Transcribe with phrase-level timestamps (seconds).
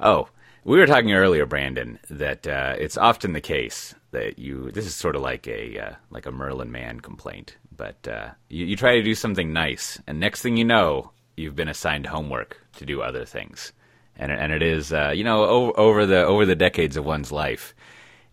[0.00, 0.28] Oh,
[0.64, 4.70] we were talking earlier, Brandon, that uh, it's often the case that you.
[4.70, 8.66] This is sort of like a uh, like a Merlin Mann complaint, but uh, you,
[8.66, 12.60] you try to do something nice, and next thing you know, you've been assigned homework
[12.76, 13.72] to do other things,
[14.16, 17.30] and and it is uh, you know over, over the over the decades of one's
[17.30, 17.74] life,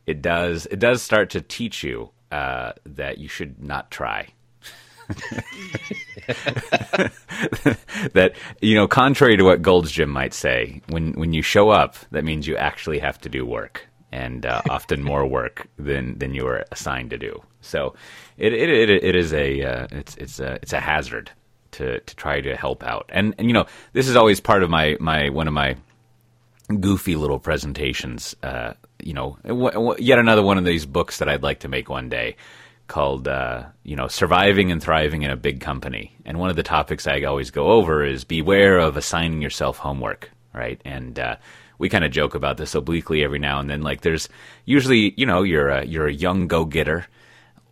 [0.05, 4.30] it does it does start to teach you uh, that you should not try.
[8.14, 11.96] that you know, contrary to what Gold's Gym might say, when when you show up,
[12.12, 16.34] that means you actually have to do work, and uh, often more work than than
[16.34, 17.42] you were assigned to do.
[17.62, 17.95] So,
[18.38, 21.31] it it it, it is a uh, it's it's a it's a hazard
[21.72, 24.70] to to try to help out, and and you know, this is always part of
[24.70, 25.76] my my one of my
[26.80, 28.36] goofy little presentations.
[28.44, 28.73] Uh,
[29.04, 31.90] you know, w- w- yet another one of these books that I'd like to make
[31.90, 32.36] one day
[32.91, 36.05] called uh, you know surviving and thriving in a big company.
[36.26, 40.30] And one of the topics i always go over is beware of assigning yourself homework
[40.54, 40.81] right?
[40.86, 41.36] And uh,
[41.77, 43.81] we kind of joke about this obliquely every now and then.
[43.81, 44.30] Like there's
[44.66, 47.06] usually you know you're a, you're a young go-getter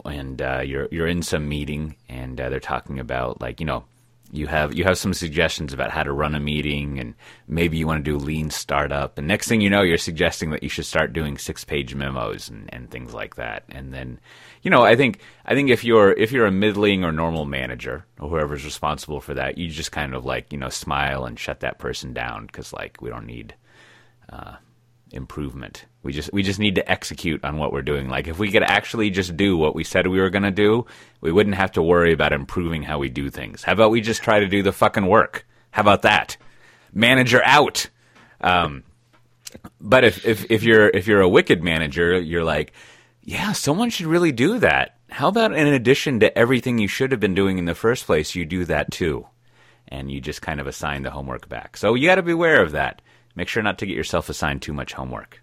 [0.05, 3.83] and uh, you're you're in some meeting and uh, they're talking about like you know
[4.31, 7.15] you have you have some suggestions about how to run a meeting and
[7.47, 9.17] maybe you want to do lean startup.
[9.17, 12.49] And next thing you know you're suggesting that you should start doing six page memos
[12.49, 13.63] and, and things like that.
[13.69, 14.19] And then
[14.61, 18.05] you know i think i think if you're if you're a middling or normal manager
[18.19, 21.59] or whoever's responsible for that you just kind of like you know smile and shut
[21.61, 23.53] that person down because like we don't need
[24.31, 24.55] uh,
[25.11, 25.85] improvement.
[26.03, 28.09] We just we just need to execute on what we're doing.
[28.09, 30.85] Like if we could actually just do what we said we were going to do,
[31.21, 33.63] we wouldn't have to worry about improving how we do things.
[33.63, 35.45] How about we just try to do the fucking work?
[35.71, 36.37] How about that?
[36.93, 37.89] Manager out.
[38.41, 38.83] Um,
[39.81, 42.73] but if, if if you're if you're a wicked manager, you're like,
[43.29, 44.97] yeah, someone should really do that.
[45.09, 48.33] How about in addition to everything you should have been doing in the first place,
[48.33, 49.27] you do that too,
[49.87, 51.77] and you just kind of assign the homework back.
[51.77, 53.01] So you got to be aware of that
[53.35, 55.41] make sure not to get yourself assigned too much homework.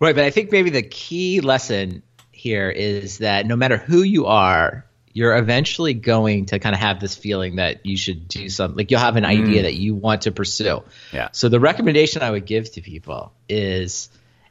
[0.00, 4.26] Right, but I think maybe the key lesson here is that no matter who you
[4.26, 8.76] are, you're eventually going to kind of have this feeling that you should do something.
[8.76, 9.62] Like you'll have an idea mm.
[9.64, 10.84] that you want to pursue.
[11.12, 11.28] Yeah.
[11.32, 14.08] So the recommendation I would give to people is,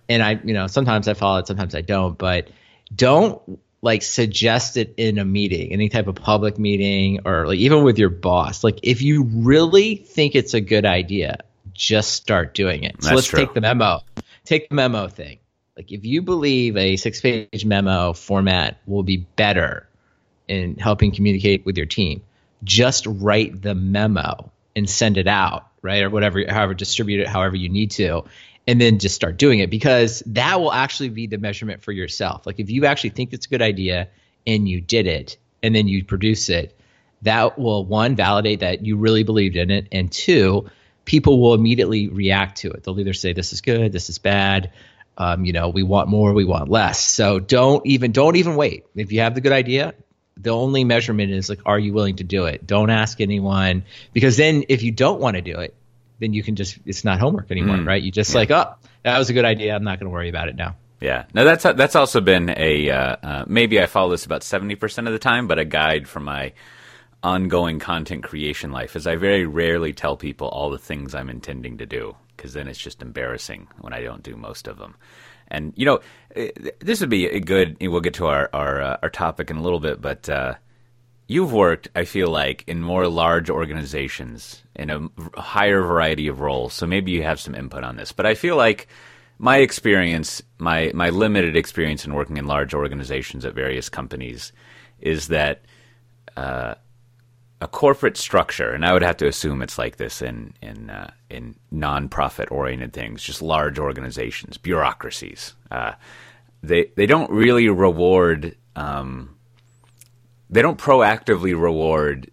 [0.10, 2.50] and I, you know, sometimes I follow it, sometimes I don't, but
[2.96, 3.42] don't
[3.82, 8.00] like suggest it in a meeting, any type of public meeting, or like even with
[8.00, 8.64] your boss.
[8.64, 11.40] Like if you really think it's a good idea,
[11.74, 12.96] just start doing it.
[13.02, 13.40] So That's let's true.
[13.40, 14.02] take the memo.
[14.46, 15.40] Take the memo thing.
[15.76, 19.88] Like if you believe a six page memo format will be better
[20.48, 22.22] in helping communicate with your team,
[22.64, 26.04] just write the memo and send it out, right?
[26.04, 28.24] Or whatever, however, distribute it however you need to.
[28.66, 32.46] And then just start doing it because that will actually be the measurement for yourself.
[32.46, 34.08] Like if you actually think it's a good idea
[34.48, 36.78] and you did it and then you produce it,
[37.24, 39.88] that will one validate that you really believed in it.
[39.92, 40.70] And two,
[41.06, 42.84] people will immediately react to it.
[42.84, 44.72] They'll either say this is good, this is bad.
[45.18, 47.00] Um, you know, we want more, we want less.
[47.00, 48.86] So don't even don't even wait.
[48.96, 49.94] If you have the good idea,
[50.38, 52.66] the only measurement is like, are you willing to do it?
[52.66, 55.76] Don't ask anyone because then if you don't want to do it,
[56.24, 57.88] then you can just it's not homework anymore, mm.
[57.88, 58.02] right?
[58.02, 58.40] You just yeah.
[58.40, 58.74] like, oh,
[59.04, 59.76] that was a good idea.
[59.76, 60.76] I'm not going to worry about it now.
[61.02, 64.76] Yeah, no, that's that's also been a uh, uh, maybe I follow this about seventy
[64.76, 66.54] percent of the time, but a guide for my
[67.22, 71.78] ongoing content creation life is I very rarely tell people all the things I'm intending
[71.80, 74.96] to do because then it's just embarrassing when I don't do most of them.
[75.50, 76.00] And you know,
[76.36, 77.78] eh, this would be a good.
[77.82, 80.56] We'll get to our our, uh, our topic in a little bit, but uh,
[81.28, 86.74] you've worked, I feel like, in more large organizations in a higher variety of roles.
[86.74, 88.12] So maybe you have some input on this.
[88.12, 88.88] But I feel like
[89.40, 94.52] my experience, my my limited experience in working in large organizations at various companies,
[95.00, 95.66] is that
[96.38, 96.76] uh,
[97.62, 101.12] a corporate structure, and I would have to assume it's like this in in uh,
[101.30, 105.54] in nonprofit oriented things, just large organizations, bureaucracies.
[105.72, 105.94] Uh,
[106.62, 108.56] they they don't really reward.
[108.76, 109.33] Um,
[110.54, 112.30] they don't proactively reward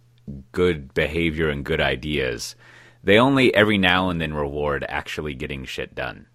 [0.53, 2.55] good behavior and good ideas.
[3.03, 6.27] They only every now and then reward actually getting shit done,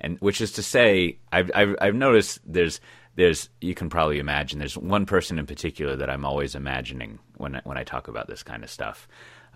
[0.00, 2.80] and which is to say, I've I've, I've noticed there's
[3.16, 7.60] there's you can probably imagine there's one person in particular that I'm always imagining when
[7.64, 9.06] when I talk about this kind of stuff.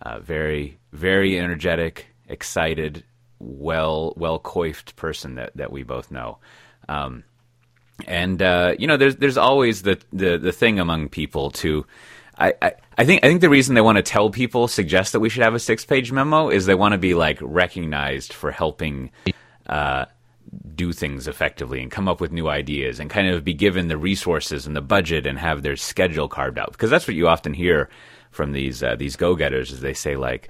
[0.02, 3.02] Uh, very very energetic, excited,
[3.38, 6.38] well well coiffed person that that we both know.
[6.86, 7.24] Um,
[8.06, 11.86] and uh, you know, there's there's always the, the the thing among people to.
[12.40, 15.20] I, I, I think I think the reason they want to tell people suggest that
[15.20, 18.52] we should have a six page memo is they want to be like recognized for
[18.52, 19.10] helping
[19.66, 20.04] uh,
[20.74, 23.98] do things effectively and come up with new ideas and kind of be given the
[23.98, 27.52] resources and the budget and have their schedule carved out because that's what you often
[27.52, 27.88] hear
[28.30, 30.48] from these uh, these go getters is they say like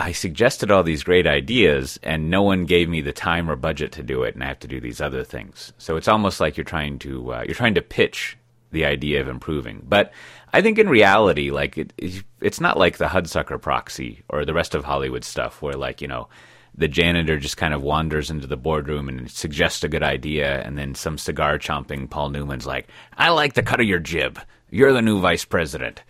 [0.00, 3.92] I suggested all these great ideas and no one gave me the time or budget
[3.92, 5.74] to do it and I have to do these other things.
[5.76, 8.38] So it's almost like you're trying to uh, you're trying to pitch
[8.72, 9.84] the idea of improving.
[9.86, 10.12] But
[10.54, 11.92] I think in reality like it,
[12.40, 16.08] it's not like the Hudsucker proxy or the rest of Hollywood stuff where like, you
[16.08, 16.28] know,
[16.74, 20.78] the janitor just kind of wanders into the boardroom and suggests a good idea and
[20.78, 22.88] then some cigar chomping Paul Newman's like,
[23.18, 24.38] "I like the cut of your jib.
[24.70, 26.02] You're the new vice president."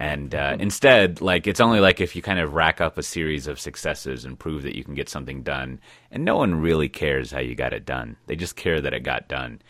[0.00, 3.46] And uh, instead, like it's only like if you kind of rack up a series
[3.46, 5.78] of successes and prove that you can get something done,
[6.10, 8.16] and no one really cares how you got it done.
[8.26, 9.60] They just care that it got done,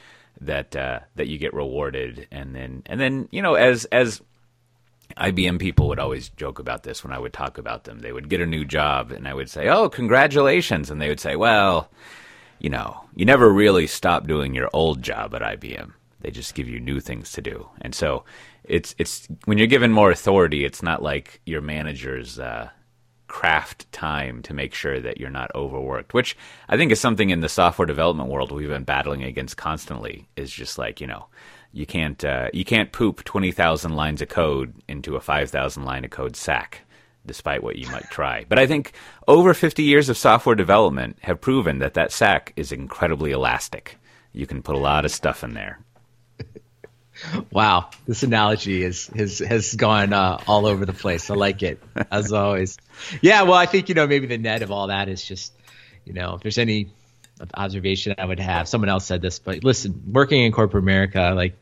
[0.41, 4.23] that uh, that you get rewarded, and then and then you know as as
[5.17, 7.99] IBM people would always joke about this when I would talk about them.
[7.99, 11.19] They would get a new job, and I would say, "Oh, congratulations!" And they would
[11.19, 11.91] say, "Well,
[12.61, 15.91] you know, you never really stop doing your old job at IBM.
[16.20, 18.25] They just give you new things to do." And so
[18.64, 22.70] it's it's when you're given more authority, it's not like your manager's uh,
[23.31, 26.37] craft time to make sure that you're not overworked, which
[26.69, 30.28] I think is something in the software development world we've been battling against constantly.
[30.37, 31.26] Is just like you know,
[31.72, 35.84] you can't uh, you can't poop twenty thousand lines of code into a five thousand
[35.84, 36.82] line of code sack.
[37.26, 38.93] Despite what you might try, but I think
[39.28, 43.99] over 50 years of software development have proven that that sack is incredibly elastic.
[44.32, 45.81] You can put a lot of stuff in there,
[47.50, 51.31] Wow, this analogy is has has gone uh, all over the place.
[51.31, 52.78] I like it as always.
[53.20, 55.52] Yeah, well, I think you know maybe the net of all that is just
[56.05, 56.90] you know if there's any
[57.55, 58.69] observation I would have.
[58.69, 61.56] Someone else said this, but listen, working in corporate America, like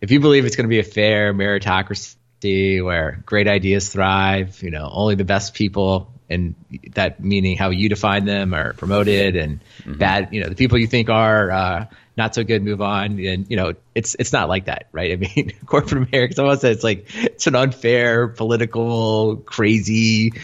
[0.00, 4.70] if you believe it's going to be a fair meritocracy where great ideas thrive, you
[4.70, 6.54] know, only the best people and
[6.92, 9.94] that meaning how you define them are promoted and mm-hmm.
[9.94, 11.86] bad, you know, the people you think are uh,
[12.18, 13.18] not so good, move on.
[13.18, 15.12] And you know, it's it's not like that, right?
[15.12, 16.34] I mean, corporate America.
[16.34, 20.34] Someone said it's like it's an unfair, political, crazy,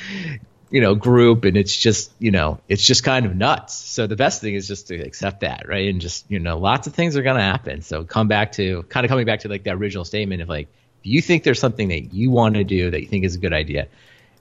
[0.71, 3.75] you know, group, and it's just you know, it's just kind of nuts.
[3.75, 5.91] So the best thing is just to accept that, right?
[5.91, 7.82] And just you know, lots of things are going to happen.
[7.82, 10.69] So come back to kind of coming back to like the original statement of like,
[11.00, 13.38] if you think there's something that you want to do that you think is a
[13.38, 13.88] good idea,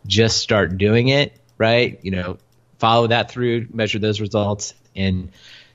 [0.06, 2.00] just start doing it, right?
[2.04, 2.38] You know,
[2.78, 5.32] follow that through, measure those results, and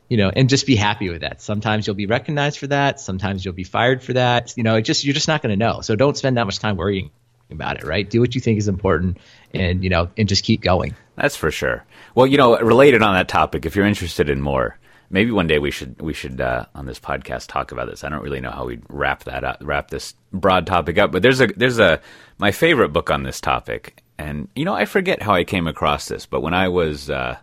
[0.09, 1.41] you know, and just be happy with that.
[1.43, 3.01] Sometimes you'll be recognized for that.
[3.01, 4.57] Sometimes you'll be fired for that.
[4.57, 5.81] You know, it just you're just not going to know.
[5.81, 7.11] So don't spend that much time worrying
[7.51, 7.85] about it.
[7.85, 8.09] Right?
[8.09, 9.19] Do what you think is important,
[9.53, 10.95] and you know, and just keep going.
[11.17, 11.85] That's for sure.
[12.15, 14.79] Well, you know, related on that topic, if you're interested in more,
[15.11, 18.05] maybe one day we should we should uh, on this podcast talk about this.
[18.05, 21.23] I don't really know how we'd wrap that up, wrap this broad topic up, but
[21.23, 22.01] there's a there's a
[22.39, 26.09] my favorite book on this topic, and you know, I forget how I came across
[26.09, 27.37] this, but when I was uh,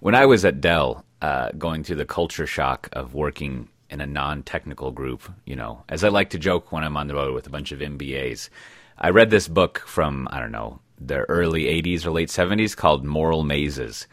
[0.00, 4.06] when I was at Dell uh, going through the culture shock of working in a
[4.06, 5.30] non-technical group.
[5.44, 7.72] You know, as I like to joke when I'm on the road with a bunch
[7.72, 8.48] of MBAs,
[8.98, 13.04] I read this book from I don't know the early '80s or late '70s called
[13.04, 14.06] Moral Mazes,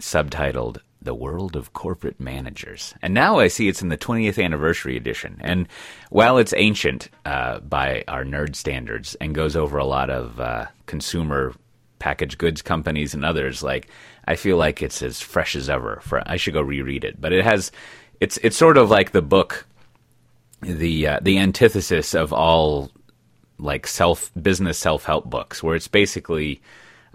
[0.00, 4.96] subtitled "The World of Corporate Managers." And now I see it's in the 20th anniversary
[4.96, 5.38] edition.
[5.40, 5.68] And
[6.10, 10.66] while it's ancient uh, by our nerd standards and goes over a lot of uh,
[10.86, 11.54] consumer
[11.98, 13.88] packaged goods companies and others, like
[14.28, 16.00] I feel like it's as fresh as ever.
[16.02, 17.72] For I should go reread it, but it has
[18.20, 19.66] it's it's sort of like the book,
[20.60, 22.90] the uh, the antithesis of all
[23.58, 26.60] like self business self help books, where it's basically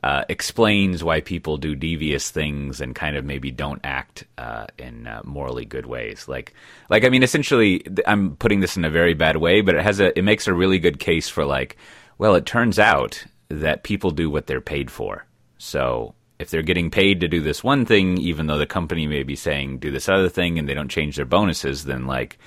[0.01, 5.05] uh, explains why people do devious things and kind of maybe don't act uh, in
[5.05, 6.27] uh, morally good ways.
[6.27, 6.55] Like,
[6.89, 9.99] like I mean, essentially, I'm putting this in a very bad way, but it has
[9.99, 11.77] a it makes a really good case for like,
[12.17, 15.27] well, it turns out that people do what they're paid for.
[15.59, 19.23] So if they're getting paid to do this one thing, even though the company may
[19.23, 22.37] be saying do this other thing, and they don't change their bonuses, then like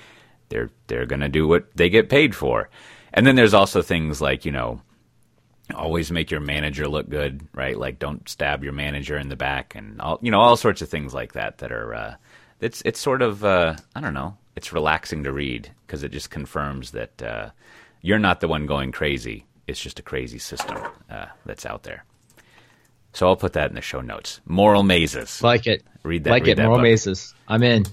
[0.49, 2.69] they're they're gonna do what they get paid for.
[3.13, 4.81] And then there's also things like you know
[5.75, 7.77] always make your manager look good, right?
[7.77, 10.89] Like don't stab your manager in the back, and all you know all sorts of
[10.89, 12.15] things like that that are uh,
[12.59, 16.31] it's it's sort of uh, I don't know it's relaxing to read because it just
[16.31, 17.51] confirms that uh,
[18.01, 19.45] you're not the one going crazy.
[19.67, 20.77] It's just a crazy system
[21.11, 22.03] uh, that's out there.
[23.17, 24.41] So I'll put that in the show notes.
[24.45, 25.41] Moral mazes.
[25.41, 25.83] Like it.
[26.03, 26.29] Read that.
[26.29, 26.55] Like read it.
[26.57, 26.83] That Moral book.
[26.83, 27.33] mazes.
[27.47, 27.87] I'm in.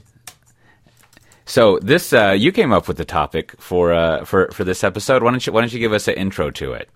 [1.46, 5.22] So this, uh, you came up with the topic for uh, for for this episode.
[5.22, 6.90] Why don't you Why don't you give us an intro to it?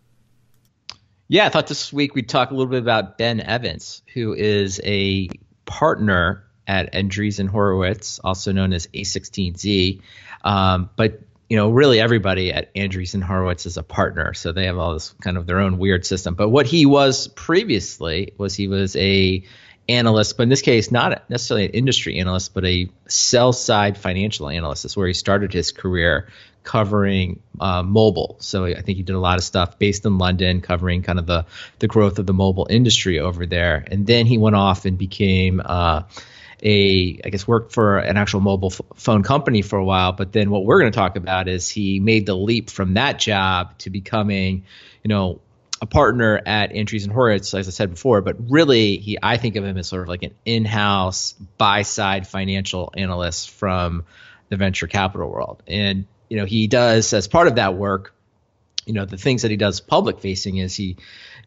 [1.28, 4.78] Yeah, I thought this week we'd talk a little bit about Ben Evans, who is
[4.85, 5.30] a
[5.64, 10.02] partner at Andreessen Horowitz, also known as A16Z.
[10.44, 14.78] Um, but you know, really everybody at Andreessen Horowitz is a partner, so they have
[14.78, 16.35] all this kind of their own weird system.
[16.35, 19.43] But what he was previously was he was a
[19.88, 24.49] analyst, but in this case, not necessarily an industry analyst, but a sell side financial
[24.49, 24.85] analyst.
[24.85, 26.28] Is where he started his career
[26.64, 28.37] covering uh, mobile.
[28.40, 31.25] So I think he did a lot of stuff based in London, covering kind of
[31.25, 31.47] the
[31.78, 33.85] the growth of the mobile industry over there.
[33.90, 36.02] And then he went off and became uh,
[36.62, 40.12] a I guess worked for an actual mobile f- phone company for a while.
[40.12, 43.19] But then what we're going to talk about is he made the leap from that
[43.19, 44.65] job to becoming,
[45.03, 45.41] you know,
[45.81, 49.65] a partner at Andreessen Horowitz, as I said before, but really, he I think of
[49.65, 54.05] him as sort of like an in-house buy-side financial analyst from
[54.49, 55.62] the venture capital world.
[55.67, 58.15] And you know, he does as part of that work,
[58.87, 60.97] you know, the things that he does public facing is he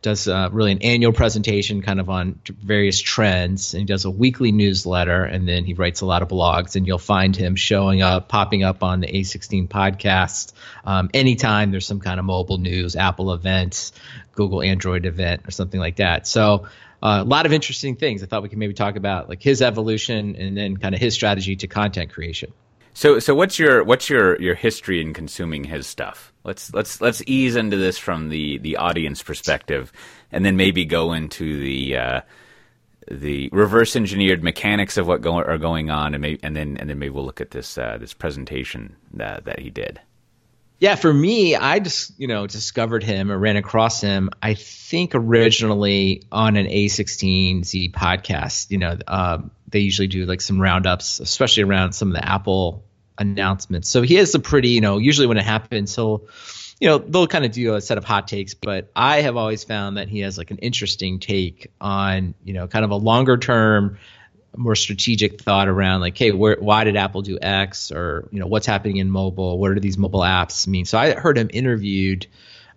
[0.02, 4.10] does uh, really an annual presentation kind of on various trends and he does a
[4.10, 8.02] weekly newsletter and then he writes a lot of blogs and you'll find him showing
[8.02, 10.54] up popping up on the a16 podcast
[10.86, 13.92] um, anytime there's some kind of mobile news apple events
[14.34, 16.28] google android event or something like that.
[16.28, 16.68] So
[17.04, 18.24] uh, a lot of interesting things.
[18.24, 21.14] I thought we could maybe talk about like his evolution and then kind of his
[21.14, 22.54] strategy to content creation.
[22.94, 26.31] So, so what's your what's your, your history in consuming his stuff?
[26.44, 29.92] Let's let's let's ease into this from the, the audience perspective,
[30.32, 32.22] and then maybe go into the uh,
[33.10, 36.90] the reverse engineered mechanics of what go, are going on, and maybe and then and
[36.90, 40.00] then maybe we'll look at this uh, this presentation that that he did.
[40.80, 44.32] Yeah, for me, I just you know discovered him or ran across him.
[44.42, 48.72] I think originally on an A16Z podcast.
[48.72, 52.84] You know, um, they usually do like some roundups, especially around some of the Apple
[53.22, 53.90] announcements.
[53.90, 56.28] So he has a pretty, you know, usually when it happens, he'll,
[56.80, 58.54] you know, they'll kind of do a set of hot takes.
[58.54, 62.68] But I have always found that he has like an interesting take on, you know,
[62.68, 63.98] kind of a longer term,
[64.56, 68.48] more strategic thought around like, hey, where, why did Apple do X, or you know,
[68.48, 69.58] what's happening in mobile?
[69.58, 70.86] What do these mobile apps mean?
[70.86, 72.28] So I heard him interviewed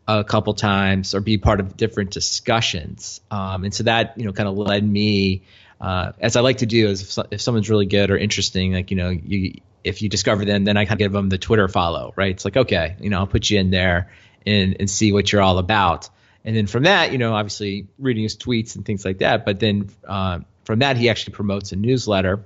[0.06, 4.32] a couple times or be part of different discussions, um, and so that you know
[4.32, 5.42] kind of led me
[5.80, 8.90] uh, as I like to do, is if, if, someone's really good or interesting, like
[8.90, 11.68] you know, you if you discover them, then I kind of give them the Twitter
[11.68, 12.30] follow, right?
[12.30, 14.12] It's like okay, you know, I'll put you in there
[14.46, 16.08] and and see what you're all about,
[16.44, 19.44] and then from that, you know, obviously reading his tweets and things like that.
[19.44, 22.44] But then uh, from that, he actually promotes a newsletter.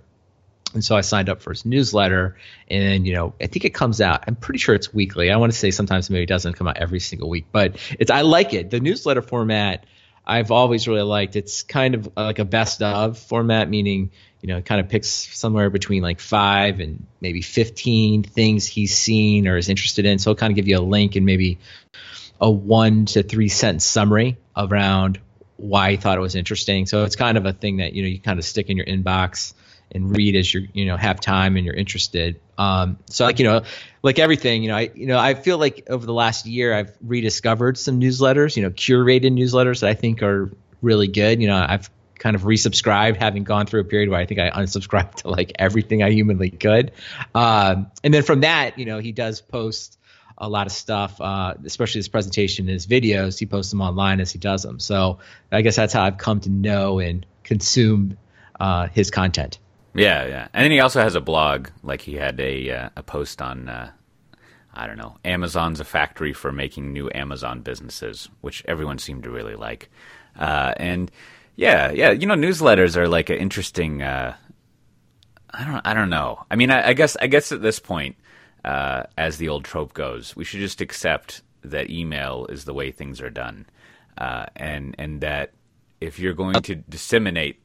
[0.74, 2.36] And so I signed up for his newsletter,
[2.68, 4.24] and you know, I think it comes out.
[4.26, 5.30] I'm pretty sure it's weekly.
[5.30, 8.10] I want to say sometimes maybe it doesn't come out every single week, but it's
[8.10, 8.68] I like it.
[8.70, 9.86] The newsletter format
[10.28, 11.36] I've always really liked.
[11.36, 15.08] It's kind of like a best of format, meaning you know, it kind of picks
[15.08, 20.18] somewhere between like five and maybe fifteen things he's seen or is interested in.
[20.18, 21.58] So it'll kind of give you a link and maybe
[22.40, 25.18] a one to three sentence summary around
[25.56, 26.86] why he thought it was interesting.
[26.86, 28.86] So it's kind of a thing that you know you kind of stick in your
[28.86, 29.54] inbox
[29.92, 32.40] and read as you you know have time and you're interested.
[32.56, 33.62] Um, so like you know,
[34.02, 36.92] like everything, you know, I you know I feel like over the last year I've
[37.02, 40.50] rediscovered some newsletters, you know, curated newsletters that I think are
[40.82, 41.40] really good.
[41.40, 44.50] You know, I've kind of resubscribed, having gone through a period where I think I
[44.50, 46.92] unsubscribed to like everything I humanly could.
[47.34, 49.98] Um, and then from that, you know, he does post
[50.36, 53.38] a lot of stuff, uh, especially his presentation, his videos.
[53.38, 54.78] He posts them online as he does them.
[54.78, 55.18] So
[55.50, 58.16] I guess that's how I've come to know and consume
[58.58, 59.58] uh, his content.
[59.94, 60.48] Yeah, yeah.
[60.52, 61.68] And then he also has a blog.
[61.82, 63.90] Like he had a uh, a post on uh,
[64.78, 69.30] I don't know, Amazon's a factory for making new Amazon businesses, which everyone seemed to
[69.30, 69.90] really like.
[70.38, 71.10] Uh, and
[71.56, 74.02] yeah, yeah, you know, newsletters are like an interesting.
[74.02, 74.36] Uh,
[75.50, 76.44] I don't, I don't know.
[76.48, 78.16] I mean, I, I guess, I guess at this point,
[78.64, 82.92] uh, as the old trope goes, we should just accept that email is the way
[82.92, 83.66] things are done,
[84.16, 85.54] uh, and and that
[86.00, 87.60] if you're going to disseminate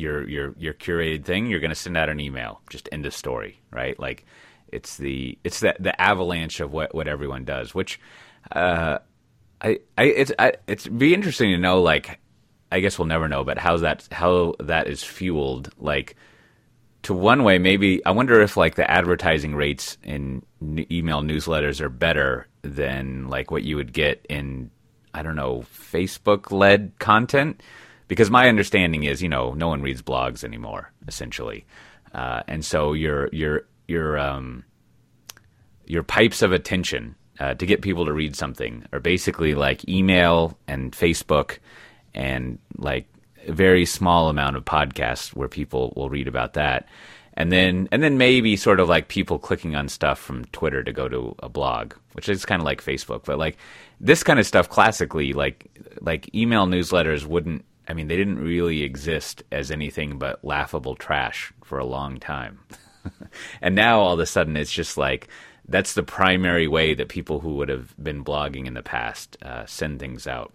[0.00, 2.60] your your your curated thing, you're going to send out an email.
[2.70, 3.98] Just end of story, right?
[3.98, 4.24] Like
[4.68, 7.74] it's the it's the the avalanche of what what everyone does.
[7.74, 8.00] Which
[8.52, 8.98] uh,
[9.60, 11.80] I I it's I, it's be interesting to know.
[11.80, 12.18] Like
[12.72, 15.70] I guess we'll never know, but how that how that is fueled.
[15.78, 16.16] Like
[17.02, 20.44] to one way, maybe I wonder if like the advertising rates in
[20.90, 24.70] email newsletters are better than like what you would get in
[25.14, 27.62] I don't know Facebook led content
[28.10, 31.64] because my understanding is, you know, no one reads blogs anymore, essentially,
[32.12, 34.64] uh, and so your your your um,
[35.86, 40.58] your pipes of attention uh, to get people to read something are basically like email
[40.66, 41.58] and Facebook,
[42.12, 43.06] and like
[43.46, 46.88] a very small amount of podcasts where people will read about that.
[47.34, 50.92] And then, and then maybe sort of like people clicking on stuff from Twitter to
[50.92, 53.24] go to a blog, which is kind of like Facebook.
[53.24, 53.56] But like
[54.00, 58.82] this kind of stuff, classically, like like email newsletters wouldn't I mean, they didn't really
[58.82, 62.60] exist as anything but laughable trash for a long time.
[63.60, 65.26] and now all of a sudden it's just like
[65.66, 69.66] that's the primary way that people who would have been blogging in the past uh,
[69.66, 70.52] send things out.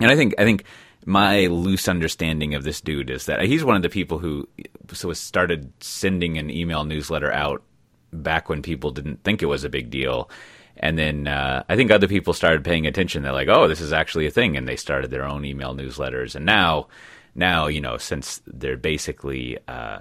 [0.00, 0.64] And I think I think
[1.04, 4.48] my loose understanding of this dude is that he's one of the people who
[4.90, 7.62] so started sending an email newsletter out
[8.10, 10.30] back when people didn't think it was a big deal.
[10.76, 13.22] And then uh, I think other people started paying attention.
[13.22, 16.34] They're like, "Oh, this is actually a thing," and they started their own email newsletters.
[16.34, 16.88] And now,
[17.34, 20.00] now you know, since they're basically uh,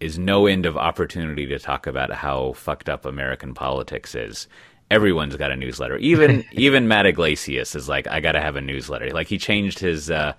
[0.00, 4.48] is no end of opportunity to talk about how fucked up American politics is.
[4.90, 5.96] Everyone's got a newsletter.
[5.96, 9.10] Even even Matt Yglesias is like, I got to have a newsletter.
[9.10, 10.34] Like he changed his uh,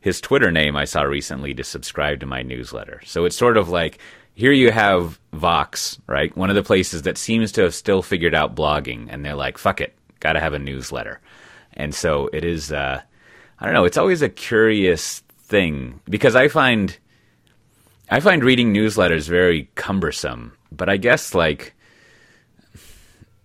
[0.00, 3.02] his Twitter name I saw recently to subscribe to my newsletter.
[3.04, 3.98] So it's sort of like
[4.34, 6.34] here you have Vox, right?
[6.36, 9.58] One of the places that seems to have still figured out blogging, and they're like,
[9.58, 11.20] fuck it, got to have a newsletter.
[11.74, 12.72] And so it is.
[12.72, 13.00] Uh,
[13.58, 13.84] I don't know.
[13.84, 16.96] It's always a curious thing because I find
[18.10, 21.74] I find reading newsletters very cumbersome, but I guess like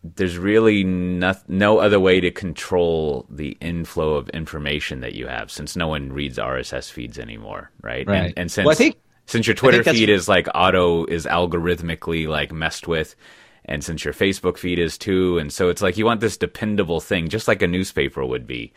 [0.04, 5.50] there's really no, no other way to control the inflow of information that you have
[5.50, 8.08] since no one reads RSS feeds anymore, right?
[8.08, 8.26] Right.
[8.26, 12.28] And, and since Well, I think- since your Twitter feed is like auto is algorithmically
[12.28, 13.16] like messed with,
[13.66, 17.02] and since your Facebook feed is too, and so it's like you want this dependable
[17.02, 18.74] thing, just like a newspaper would be,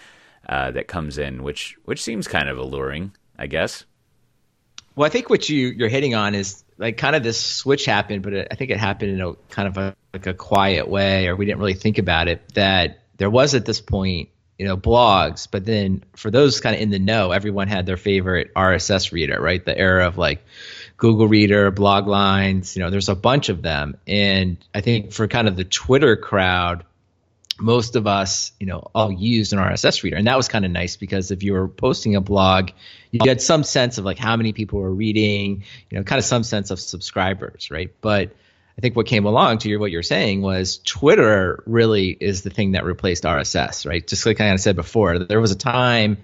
[0.49, 3.85] uh, that comes in, which which seems kind of alluring, I guess.
[4.97, 8.23] Well, I think what you you're hitting on is like kind of this switch happened,
[8.23, 11.28] but it, I think it happened in a kind of a like a quiet way,
[11.28, 12.43] or we didn't really think about it.
[12.55, 16.83] That there was at this point, you know, blogs, but then for those kind of
[16.83, 19.65] in the know, everyone had their favorite RSS reader, right?
[19.65, 20.45] The era of like
[20.97, 25.29] Google Reader, blog lines, you know, there's a bunch of them, and I think for
[25.29, 26.85] kind of the Twitter crowd,
[27.61, 30.17] most of us, you know, all used an RSS reader.
[30.17, 32.71] And that was kind of nice because if you were posting a blog,
[33.11, 36.25] you had some sense of like how many people were reading, you know, kind of
[36.25, 37.93] some sense of subscribers, right?
[38.00, 38.31] But
[38.79, 42.51] I think what came along to your what you're saying was Twitter really is the
[42.51, 44.07] thing that replaced RSS, right?
[44.07, 46.19] Just like I kind of said before, there was a time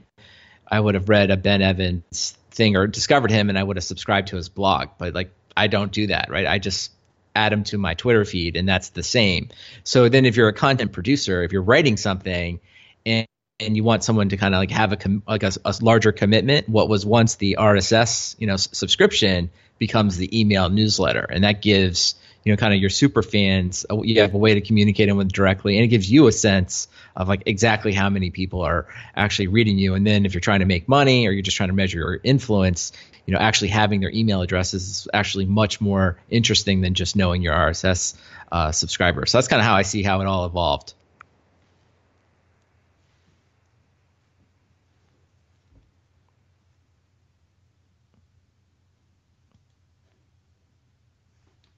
[0.71, 3.83] I would have read a Ben Evans thing or discovered him and I would have
[3.83, 6.47] subscribed to his blog, but like I don't do that, right?
[6.47, 6.93] I just
[7.35, 9.49] add him to my Twitter feed and that's the same.
[9.83, 12.61] So then if you're a content producer, if you're writing something
[13.05, 13.27] and
[13.59, 16.13] and you want someone to kind of like have a com- like a, a larger
[16.13, 21.43] commitment, what was once the RSS, you know, s- subscription becomes the email newsletter and
[21.43, 25.09] that gives you know kind of your super fans you have a way to communicate
[25.09, 28.63] them with directly and it gives you a sense of like exactly how many people
[28.63, 29.95] are actually reading you.
[29.95, 32.21] And then if you're trying to make money or you're just trying to measure your
[32.23, 32.93] influence
[33.27, 37.41] you know actually having their email addresses is actually much more interesting than just knowing
[37.43, 38.15] your rss
[38.53, 39.31] uh, subscribers.
[39.31, 40.95] So that's kind of how i see how it all evolved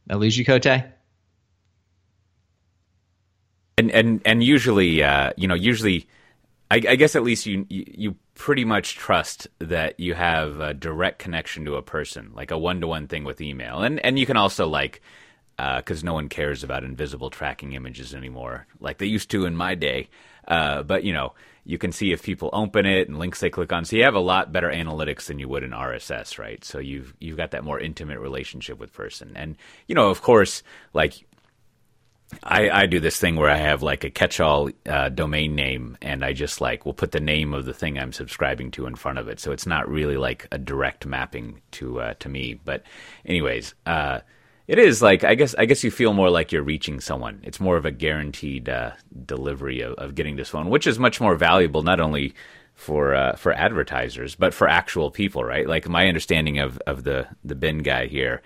[0.08, 0.92] You, Coté?
[3.78, 6.08] and and and usually, uh, you know, usually,
[6.70, 11.18] I, I guess at least you, you pretty much trust that you have a direct
[11.18, 14.26] connection to a person, like a one to one thing with email, and and you
[14.26, 15.02] can also like.
[15.58, 19.74] Because no one cares about invisible tracking images anymore, like they used to in my
[19.74, 20.10] day.
[20.46, 21.32] Uh, but you know,
[21.66, 23.84] you can see if people open it and links they click on.
[23.84, 26.64] So you have a lot better analytics than you would in RSS, right?
[26.64, 29.56] So you've you've got that more intimate relationship with person, and
[29.88, 30.62] you know, of course,
[30.94, 31.26] like
[32.42, 36.24] I, I do this thing where I have like a catch-all uh, domain name, and
[36.24, 39.18] I just like will put the name of the thing I'm subscribing to in front
[39.18, 42.54] of it, so it's not really like a direct mapping to uh, to me.
[42.64, 42.82] But,
[43.24, 44.20] anyways, uh,
[44.68, 47.40] it is like I guess I guess you feel more like you're reaching someone.
[47.42, 48.92] It's more of a guaranteed uh,
[49.24, 52.34] delivery of, of getting this phone, which is much more valuable not only
[52.74, 55.68] for uh, for advertisers but for actual people, right?
[55.68, 58.42] Like my understanding of, of the the Ben guy here,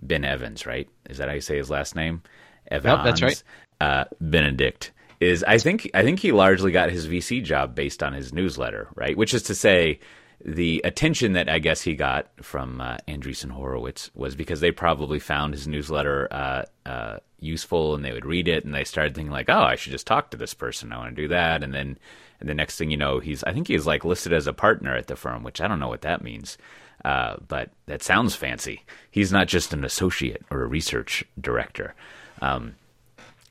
[0.00, 0.88] Ben Evans, right?
[1.08, 2.22] Is that how you say his last name?
[2.70, 3.04] Evans.
[3.04, 3.42] that's right.
[3.80, 8.12] Uh, Benedict is I think I think he largely got his VC job based on
[8.12, 9.16] his newsletter, right?
[9.16, 10.00] Which is to say,
[10.44, 15.18] the attention that I guess he got from uh, Andreessen Horowitz was because they probably
[15.18, 19.32] found his newsletter uh, uh, useful and they would read it and they started thinking
[19.32, 20.92] like, oh, I should just talk to this person.
[20.92, 21.98] I want to do that, and then
[22.40, 24.94] and the next thing you know, he's I think he's like listed as a partner
[24.94, 26.58] at the firm, which I don't know what that means.
[27.04, 28.82] Uh, but that sounds fancy.
[29.10, 31.94] He's not just an associate or a research director.
[32.40, 32.76] Um,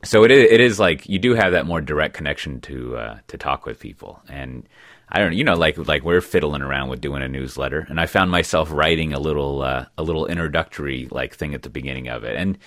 [0.03, 3.17] so it is, it is like you do have that more direct connection to uh,
[3.27, 4.67] to talk with people, and
[5.13, 8.07] I don't you know like like we're fiddling around with doing a newsletter, and I
[8.07, 12.23] found myself writing a little uh, a little introductory like thing at the beginning of
[12.23, 12.57] it, and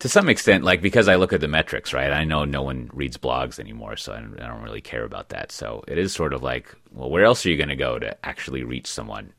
[0.00, 2.12] to some extent like because I look at the metrics, right?
[2.12, 5.28] I know no one reads blogs anymore, so I don't, I don't really care about
[5.28, 5.52] that.
[5.52, 8.26] So it is sort of like, well, where else are you going to go to
[8.26, 9.32] actually reach someone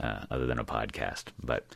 [0.00, 1.24] uh, other than a podcast?
[1.42, 1.66] But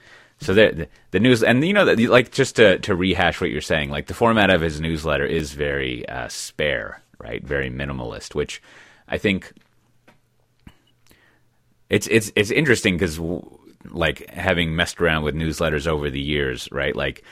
[0.41, 3.51] so the, the the news, and you know that like just to to rehash what
[3.51, 7.45] you're saying, like the format of his newsletter is very uh, spare, right?
[7.45, 8.63] Very minimalist, which
[9.07, 9.53] I think
[11.91, 13.21] it's it's it's interesting because
[13.91, 16.95] like having messed around with newsletters over the years, right?
[16.95, 17.25] Like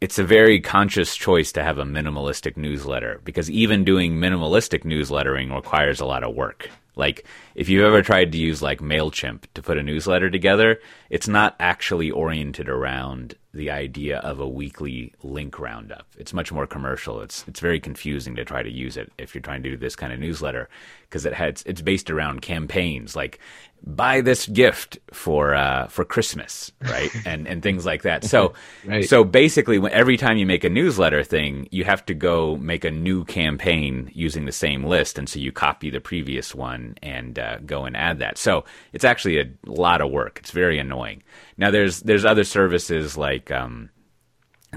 [0.00, 5.54] it's a very conscious choice to have a minimalistic newsletter because even doing minimalistic newslettering
[5.54, 6.70] requires a lot of work.
[6.96, 10.78] Like if you've ever tried to use like Mailchimp to put a newsletter together,
[11.10, 16.06] it's not actually oriented around the idea of a weekly link roundup.
[16.18, 17.20] It's much more commercial.
[17.20, 19.96] It's it's very confusing to try to use it if you're trying to do this
[19.96, 20.68] kind of newsletter
[21.14, 23.38] because it has it's based around campaigns like
[23.86, 27.10] buy this gift for uh, for Christmas, right?
[27.24, 28.24] and and things like that.
[28.24, 29.08] So right.
[29.08, 32.84] so basically, when, every time you make a newsletter thing, you have to go make
[32.84, 37.38] a new campaign using the same list, and so you copy the previous one and
[37.38, 38.36] uh, go and add that.
[38.36, 40.40] So it's actually a lot of work.
[40.40, 41.22] It's very annoying.
[41.56, 43.52] Now there's there's other services like.
[43.52, 43.90] Um,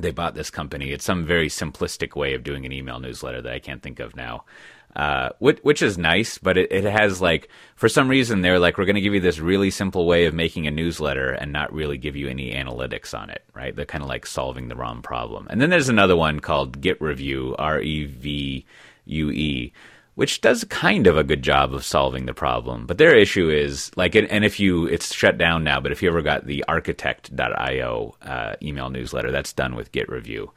[0.02, 0.92] they bought this company.
[0.92, 4.16] It's some very simplistic way of doing an email newsletter that I can't think of
[4.16, 4.46] now
[4.98, 8.80] uh, which, which is nice, but it, it has like, for some reason, they're like,
[8.80, 11.72] we're going to give you this really simple way of making a newsletter and not
[11.72, 13.76] really give you any analytics on it, right?
[13.76, 15.46] They're kind of like solving the wrong problem.
[15.52, 18.66] And then there's another one called Get Revue, R E V
[19.06, 19.72] U E,
[20.18, 22.88] which does kind of a good job of solving the problem.
[22.88, 26.10] But their issue is like, and if you, it's shut down now, but if you
[26.10, 30.50] ever got the architect.io uh, email newsletter, that's done with Get Revue,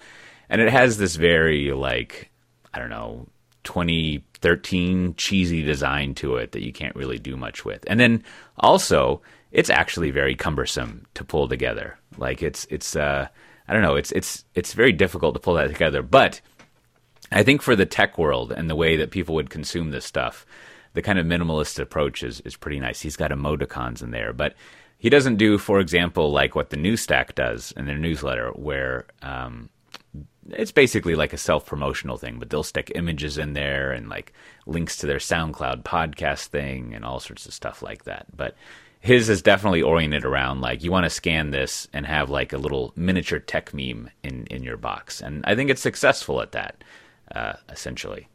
[0.48, 2.30] And it has this very like,
[2.72, 3.26] I don't know,
[3.64, 7.84] 2013 cheesy design to it that you can't really do much with.
[7.86, 8.24] And then
[8.56, 9.20] also,
[9.52, 11.98] it's actually very cumbersome to pull together.
[12.16, 13.28] Like it's it's uh
[13.68, 16.40] I don't know, it's it's it's very difficult to pull that together, but
[17.32, 20.44] I think for the tech world and the way that people would consume this stuff,
[20.94, 23.00] the kind of minimalist approach is, is pretty nice.
[23.00, 24.54] He's got emoticons in there, but
[24.98, 29.06] he doesn't do, for example, like what the New Stack does in their newsletter, where
[29.22, 29.70] um,
[30.50, 34.32] it's basically like a self promotional thing, but they'll stick images in there and like
[34.66, 38.26] links to their SoundCloud podcast thing and all sorts of stuff like that.
[38.36, 38.56] But
[39.00, 42.58] his is definitely oriented around like you want to scan this and have like a
[42.58, 46.82] little miniature Techmeme in in your box, and I think it's successful at that,
[47.34, 48.28] uh, essentially.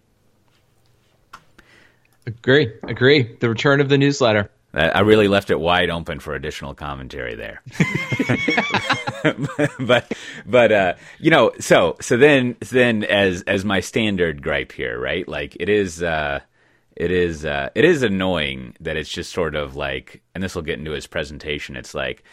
[2.27, 3.37] Agree, agree.
[3.39, 4.49] The return of the newsletter.
[4.73, 7.61] I really left it wide open for additional commentary there.
[9.79, 10.11] but
[10.45, 15.27] but uh, you know, so so then then as as my standard gripe here, right?
[15.27, 16.41] Like it is uh,
[16.95, 20.61] it is uh, it is annoying that it's just sort of like, and this will
[20.61, 21.75] get into his presentation.
[21.75, 22.23] It's like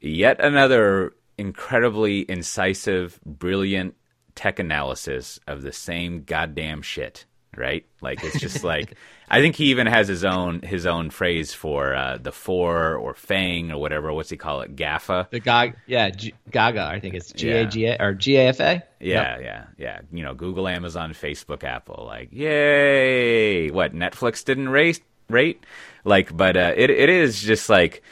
[0.00, 3.94] yet another incredibly incisive, brilliant
[4.34, 7.84] tech analysis of the same goddamn shit right?
[8.00, 8.96] Like it's just like
[9.28, 13.14] I think he even has his own his own phrase for uh, the four or
[13.14, 14.12] Fang or whatever.
[14.12, 14.76] What's he call it?
[14.76, 15.30] Gaffa.
[15.30, 16.82] The Gag, yeah, G- Gaga.
[16.82, 18.82] I think it's G A G A or G A F A.
[19.00, 19.40] Yeah, yep.
[19.42, 20.00] yeah, yeah.
[20.12, 22.04] You know, Google, Amazon, Facebook, Apple.
[22.06, 23.70] Like, yay!
[23.70, 25.64] What Netflix didn't rate rate?
[26.04, 28.02] Like, but uh, it it is just like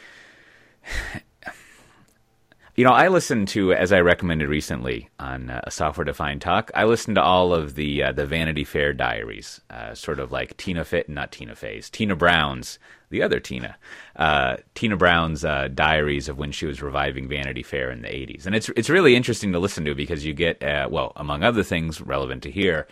[2.75, 6.71] you know, I listened to, as I recommended recently on uh, a software defined talk,
[6.73, 10.57] I listened to all of the uh, the Vanity Fair diaries, uh, sort of like
[10.57, 12.79] Tina Fit, not Tina Fey's, Tina Brown's,
[13.11, 13.77] the other Tina,
[14.15, 18.47] uh, Tina Brown's uh, diaries of when she was reviving Vanity Fair in the '80s,
[18.47, 21.63] and it's it's really interesting to listen to because you get, uh, well, among other
[21.63, 22.87] things relevant to here,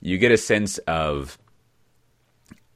[0.00, 1.36] you get a sense of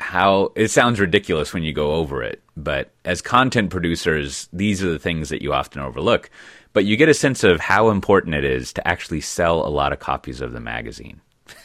[0.01, 4.91] how it sounds ridiculous when you go over it, but as content producers, these are
[4.91, 6.31] the things that you often overlook.
[6.73, 9.93] But you get a sense of how important it is to actually sell a lot
[9.93, 11.21] of copies of the magazine.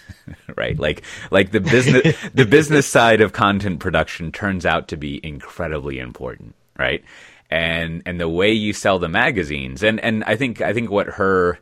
[0.56, 0.78] right?
[0.78, 6.00] Like like the business the business side of content production turns out to be incredibly
[6.00, 7.04] important, right?
[7.50, 11.08] And and the way you sell the magazines and and I think I think what
[11.08, 11.60] her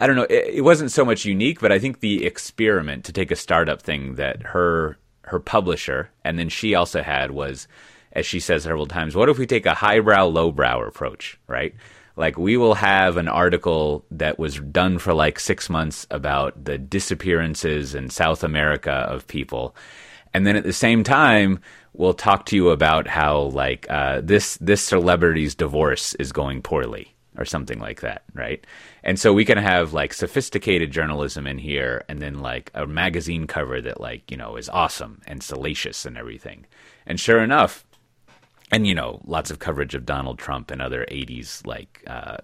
[0.00, 3.12] I don't know, it, it wasn't so much unique, but I think the experiment to
[3.12, 4.96] take a startup thing that her
[5.28, 7.68] her publisher, and then she also had was,
[8.12, 11.74] as she says several times, what if we take a highbrow, lowbrow approach, right?
[12.16, 16.76] Like we will have an article that was done for like six months about the
[16.76, 19.76] disappearances in South America of people,
[20.34, 21.60] and then at the same time
[21.92, 27.14] we'll talk to you about how like uh, this this celebrity's divorce is going poorly
[27.36, 28.66] or something like that, right?
[29.08, 33.46] And so we can have like sophisticated journalism in here and then like a magazine
[33.46, 36.66] cover that like, you know, is awesome and salacious and everything.
[37.06, 37.86] And sure enough,
[38.70, 42.36] and you know, lots of coverage of Donald Trump and other 80s like uh,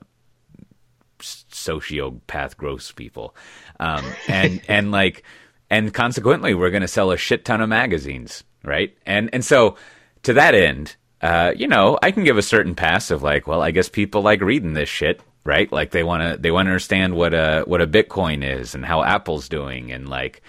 [1.19, 3.37] sociopath gross people.
[3.79, 5.23] Um, and and like
[5.69, 8.97] and consequently we're going to sell a shit ton of magazines, right?
[9.05, 9.77] And and so
[10.23, 13.61] to that end, uh, you know, I can give a certain pass of like, well,
[13.61, 15.71] I guess people like reading this shit, right?
[15.71, 18.85] Like they want to they want to understand what a what a Bitcoin is and
[18.85, 20.43] how Apple's doing and like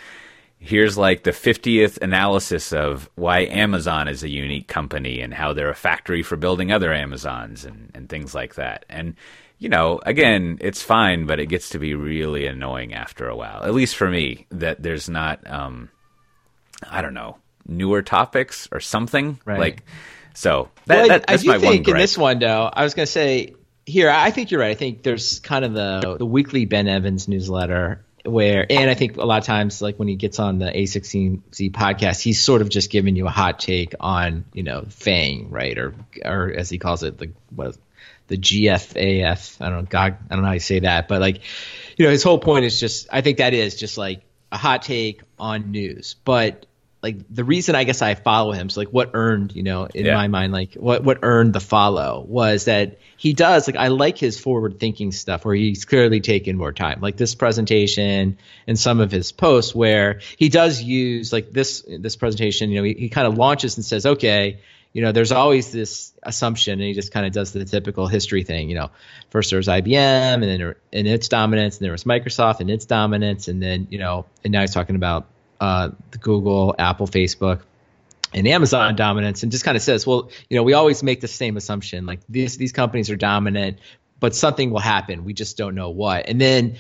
[0.65, 5.69] here's like the 50th analysis of why Amazon is a unique company and how they're
[5.69, 8.84] a factory for building other Amazons and, and things like that.
[8.89, 9.15] And,
[9.60, 13.63] you know, again, it's fine, but it gets to be really annoying after a while,
[13.63, 15.89] at least for me, that there's not, um,
[16.89, 19.39] I don't know, newer topics or something.
[19.45, 19.60] Right.
[19.60, 19.84] Like,
[20.34, 22.95] so that, well, that, that's I do my think in this one, though, I was
[22.95, 23.53] going to say,
[23.85, 24.71] here, I think you're right.
[24.71, 29.17] I think there's kind of the the weekly Ben Evans newsletter where and I think
[29.17, 32.69] a lot of times like when he gets on the A16Z podcast, he's sort of
[32.69, 35.77] just giving you a hot take on, you know, Fang, right?
[35.77, 35.93] Or
[36.23, 37.77] or as he calls it, the what
[38.27, 39.61] the GFAF.
[39.61, 41.41] I don't know, God, I don't know how you say that, but like,
[41.97, 44.81] you know, his whole point is just I think that is just like a hot
[44.81, 46.15] take on news.
[46.25, 46.65] But
[47.05, 50.07] like the reason I guess I follow him, so like what earned, you know, in
[50.07, 50.15] yeah.
[50.15, 54.17] my mind, like what what earned the follow was that he does like I like
[54.17, 58.99] his forward thinking stuff where he's clearly taken more time, like this presentation and some
[59.01, 63.09] of his posts where he does use like this this presentation, you know, he, he
[63.09, 67.11] kind of launches and says, okay, you know, there's always this assumption, and he just
[67.11, 68.67] kind of does the typical history thing.
[68.67, 68.91] You know,
[69.29, 72.85] first there was IBM, and then and its dominance, and there was Microsoft and its
[72.85, 75.27] dominance, and then you know, and now he's talking about
[75.59, 75.89] uh,
[76.19, 77.61] Google, Apple, Facebook,
[78.33, 81.27] and Amazon dominance, and just kind of says, well, you know, we always make the
[81.27, 83.79] same assumption, like these these companies are dominant,
[84.19, 86.27] but something will happen, we just don't know what.
[86.27, 86.75] And then,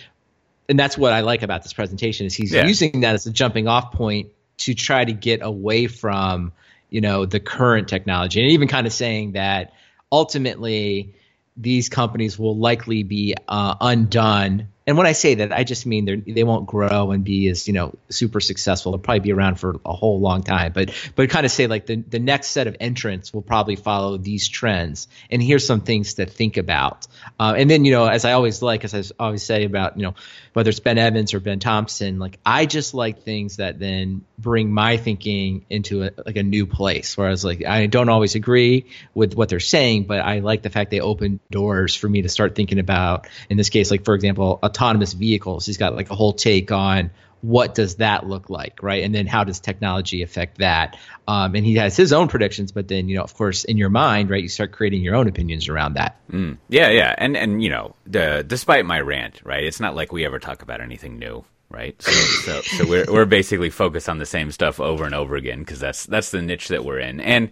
[0.67, 2.65] and that's what I like about this presentation is he's yeah.
[2.65, 6.51] using that as a jumping off point to try to get away from,
[6.89, 9.73] you know, the current technology, and even kind of saying that
[10.11, 11.13] ultimately
[11.57, 16.05] these companies will likely be uh, undone and when I say that, I just mean
[16.05, 18.91] they they won't grow and be as you know super successful.
[18.91, 20.73] They'll probably be around for a whole long time.
[20.73, 24.17] But but kind of say like the the next set of entrants will probably follow
[24.17, 25.07] these trends.
[25.31, 27.07] And here's some things to think about.
[27.39, 30.03] Uh, and then you know as I always like as I always say about you
[30.03, 30.13] know
[30.53, 34.71] whether it's Ben Evans or Ben Thompson, like I just like things that then bring
[34.71, 37.17] my thinking into a, like a new place.
[37.17, 40.91] Whereas like I don't always agree with what they're saying, but I like the fact
[40.91, 43.27] they open doors for me to start thinking about.
[43.49, 45.65] In this case, like for example, autonomous vehicles.
[45.65, 47.11] He's got like a whole take on
[47.41, 49.03] what does that look like, right?
[49.03, 50.97] And then how does technology affect that?
[51.27, 53.89] Um, and he has his own predictions, but then you know, of course, in your
[53.89, 56.17] mind, right, you start creating your own opinions around that.
[56.31, 56.57] Mm.
[56.69, 60.25] Yeah, yeah, and and you know, the, despite my rant, right, it's not like we
[60.25, 61.99] ever talk about anything new, right?
[62.01, 65.59] So so, so we're we're basically focused on the same stuff over and over again
[65.59, 67.51] because that's that's the niche that we're in, and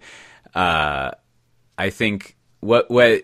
[0.56, 1.12] uh,
[1.78, 3.22] I think what what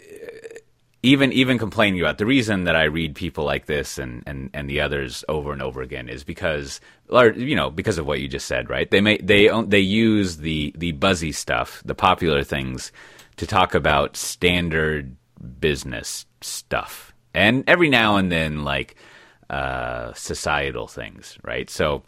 [1.02, 2.18] even even complaining about.
[2.18, 5.62] The reason that I read people like this and, and, and the others over and
[5.62, 8.90] over again is because you know because of what you just said right?
[8.90, 12.92] They may they they use the the buzzy stuff the popular things
[13.36, 15.16] to talk about standard
[15.58, 17.14] business stuff.
[17.32, 18.96] And every now and then like
[19.48, 21.70] uh, societal things right?
[21.70, 22.02] So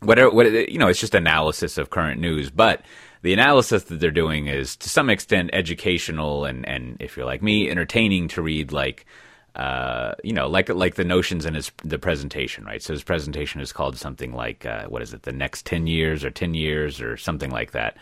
[0.00, 2.50] whatever what you know it's just analysis of current news.
[2.50, 2.82] But
[3.22, 7.42] the analysis that they're doing is to some extent educational and, and if you're like
[7.42, 9.06] me, entertaining to read like
[9.54, 12.82] uh, you know, like like the notions in his the presentation, right?
[12.82, 16.24] So his presentation is called something like uh, what is it, the next ten years
[16.24, 17.98] or ten years or something like that,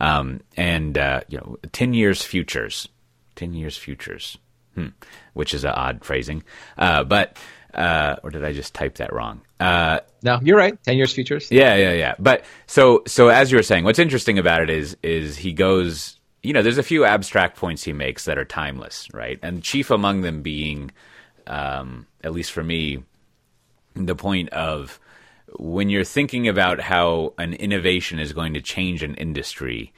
[0.00, 2.88] um, and uh, you know, ten years futures,
[3.36, 4.38] ten years futures,
[4.74, 4.88] hmm,
[5.34, 6.42] which is an odd phrasing,
[6.78, 7.36] uh, but
[7.74, 9.42] uh, or did I just type that wrong?
[9.64, 10.82] Uh, no, you're right.
[10.82, 11.50] Ten years futures.
[11.50, 12.14] Yeah, yeah, yeah.
[12.18, 16.18] But so so as you were saying, what's interesting about it is is he goes.
[16.42, 19.38] You know, there's a few abstract points he makes that are timeless, right?
[19.42, 20.90] And chief among them being,
[21.46, 23.02] um, at least for me,
[23.94, 25.00] the point of
[25.58, 29.94] when you're thinking about how an innovation is going to change an industry,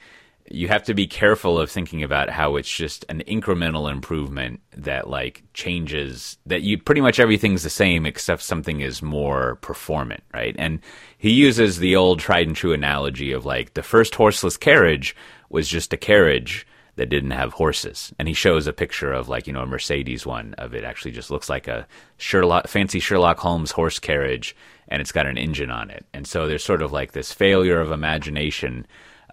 [0.49, 5.09] you have to be careful of thinking about how it's just an incremental improvement that
[5.09, 10.55] like changes that you pretty much everything's the same except something is more performant, right?
[10.57, 10.79] And
[11.17, 15.15] he uses the old tried and true analogy of like the first horseless carriage
[15.49, 18.13] was just a carriage that didn't have horses.
[18.17, 21.11] And he shows a picture of like, you know, a Mercedes one of it actually
[21.11, 24.55] just looks like a Sherlock fancy Sherlock Holmes horse carriage
[24.87, 26.05] and it's got an engine on it.
[26.13, 28.87] And so there's sort of like this failure of imagination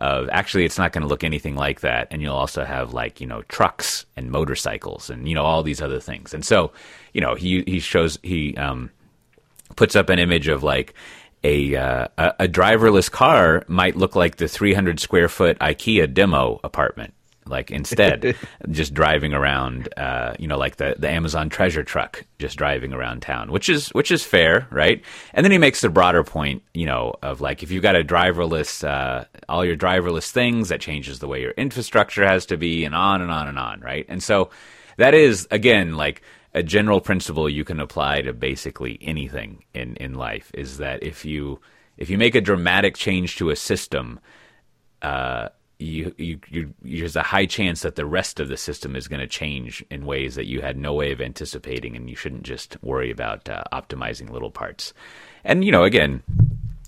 [0.04, 3.20] of actually it's not going to look anything like that and you'll also have like
[3.20, 6.34] you know trucks and motorcycles and you know all these other things.
[6.34, 6.72] And so
[7.14, 8.90] you know he he shows he um,
[9.76, 10.94] puts up an image of like
[11.42, 17.12] a, uh, a driverless car might look like the 300 square foot IKEA demo apartment
[17.46, 18.36] like instead
[18.70, 23.20] just driving around uh, you know like the, the amazon treasure truck just driving around
[23.22, 25.02] town which is which is fair right?
[25.32, 28.04] And then he makes the broader point you know of like if you've got a
[28.04, 32.84] driverless uh, all your driverless things that changes the way your infrastructure has to be
[32.84, 34.06] and on and on and on right?
[34.08, 34.50] And so
[34.96, 36.22] that is again like
[36.54, 41.24] a general principle you can apply to basically anything in in life is that if
[41.24, 41.60] you
[41.96, 44.20] if you make a dramatic change to a system,
[45.02, 49.08] uh, you, you, you, there's a high chance that the rest of the system is
[49.08, 52.44] going to change in ways that you had no way of anticipating, and you shouldn't
[52.44, 54.94] just worry about uh, optimizing little parts.
[55.44, 56.22] And you know, again,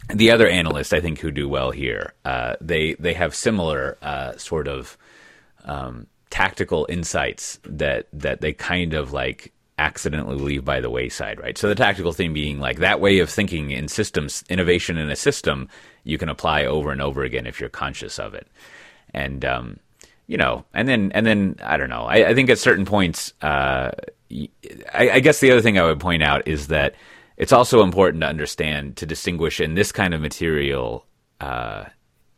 [0.09, 4.37] the other analysts I think who do well here, uh, they they have similar uh,
[4.37, 4.97] sort of
[5.65, 11.59] um, tactical insights that that they kind of like accidentally leave by the wayside, right?
[11.59, 15.17] So the tactical thing being like that way of thinking in systems, innovation in a
[15.17, 15.69] system,
[16.03, 18.47] you can apply over and over again if you're conscious of it
[19.17, 19.81] and um,
[20.29, 22.03] you know, and then and then I don't know.
[22.03, 23.91] I, I think at certain points, uh,
[24.31, 26.95] I, I, guess the other thing I would point out is that
[27.37, 31.07] it's also important to understand to distinguish in this kind of material.
[31.41, 31.85] Uh,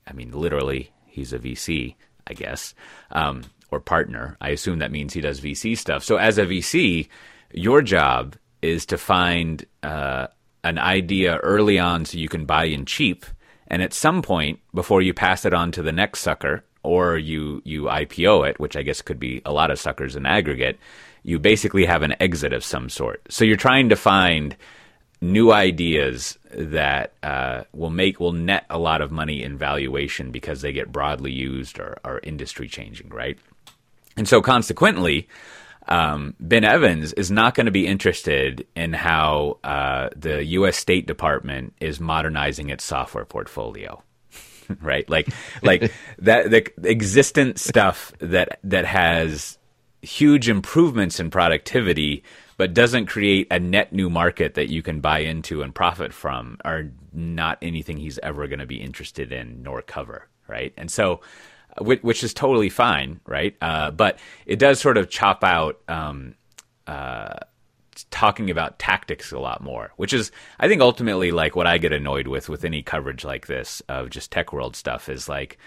[0.07, 2.75] I mean, literally, he's a VC, I guess,
[3.11, 4.37] um, or partner.
[4.41, 6.05] I assume that means he does VC stuff.
[6.05, 7.09] So as a VC,
[7.53, 10.29] your job is to find uh,
[10.64, 13.25] an idea early on so you can buy in cheap
[13.69, 17.62] and at some point before you pass it on to the next sucker or you
[17.64, 20.79] you IPO it, which I guess could be a lot of suckers in aggregate,
[21.23, 23.23] you basically have an exit of some sort.
[23.29, 24.57] So you're trying to find
[25.21, 30.61] new ideas that uh, will make will net a lot of money in valuation because
[30.61, 33.38] they get broadly used or are industry changing, right?
[34.17, 35.29] And so consequently,
[35.88, 40.77] um, Ben Evans is not going to be interested in how uh, the U.S.
[40.77, 44.03] State Department is modernizing its software portfolio.
[44.81, 45.29] right, like
[45.63, 49.59] like that the existent stuff that that has
[50.03, 52.23] huge improvements in productivity,
[52.57, 56.57] but doesn't create a net new market that you can buy into and profit from,
[56.65, 60.29] are not anything he's ever going to be interested in nor cover.
[60.47, 61.21] Right, and so
[61.81, 63.57] which, which is totally fine, right?
[63.61, 66.35] Uh, but it does sort of chop out um,
[66.87, 67.35] uh,
[68.05, 71.93] talking about tactics a lot more, which is, I think, ultimately like what I get
[71.93, 75.59] annoyed with with any coverage like this of just tech world stuff is like,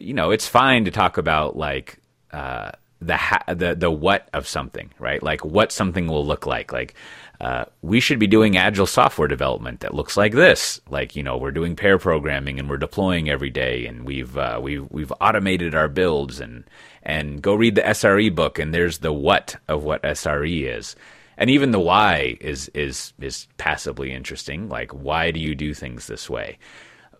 [0.00, 1.98] you know, it's fine to talk about like.
[2.32, 5.22] Uh, the ha- the the what of something, right?
[5.22, 6.72] Like what something will look like.
[6.72, 6.94] Like
[7.40, 10.80] uh, we should be doing agile software development that looks like this.
[10.88, 14.58] Like you know, we're doing pair programming and we're deploying every day, and we've uh,
[14.62, 16.64] we've we've automated our builds and
[17.02, 20.96] and go read the SRE book, and there's the what of what SRE is,
[21.36, 24.68] and even the why is is is passively interesting.
[24.68, 26.58] Like why do you do things this way?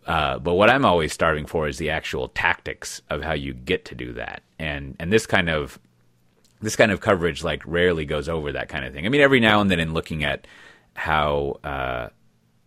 [0.06, 3.84] Uh, but what I'm always starving for is the actual tactics of how you get
[3.86, 5.78] to do that, and and this kind of
[6.60, 9.04] this kind of coverage like rarely goes over that kind of thing.
[9.04, 10.46] I mean, every now and then in looking at
[10.94, 12.08] how uh,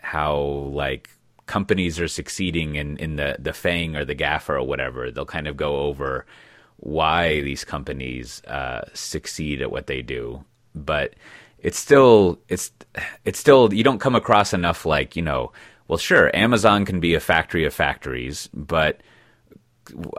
[0.02, 0.38] how
[0.74, 1.10] like
[1.46, 5.48] companies are succeeding in, in the the FANG or the gaffer or whatever, they'll kind
[5.48, 6.26] of go over
[6.78, 10.44] why these companies uh, succeed at what they do.
[10.76, 11.16] But
[11.60, 12.72] it's still it's
[13.26, 15.52] it's still you don't come across enough like you know
[15.88, 19.02] well sure Amazon can be a factory of factories, but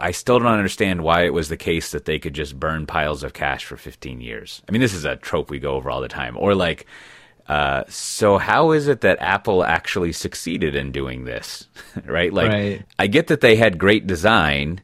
[0.01, 3.23] I still don't understand why it was the case that they could just burn piles
[3.23, 4.63] of cash for 15 years.
[4.69, 6.37] I mean, this is a trope we go over all the time.
[6.37, 6.87] Or like,
[7.47, 11.69] uh, so how is it that Apple actually succeeded in doing this?
[12.05, 12.33] right?
[12.33, 12.85] Like, right.
[12.99, 14.83] I get that they had great design,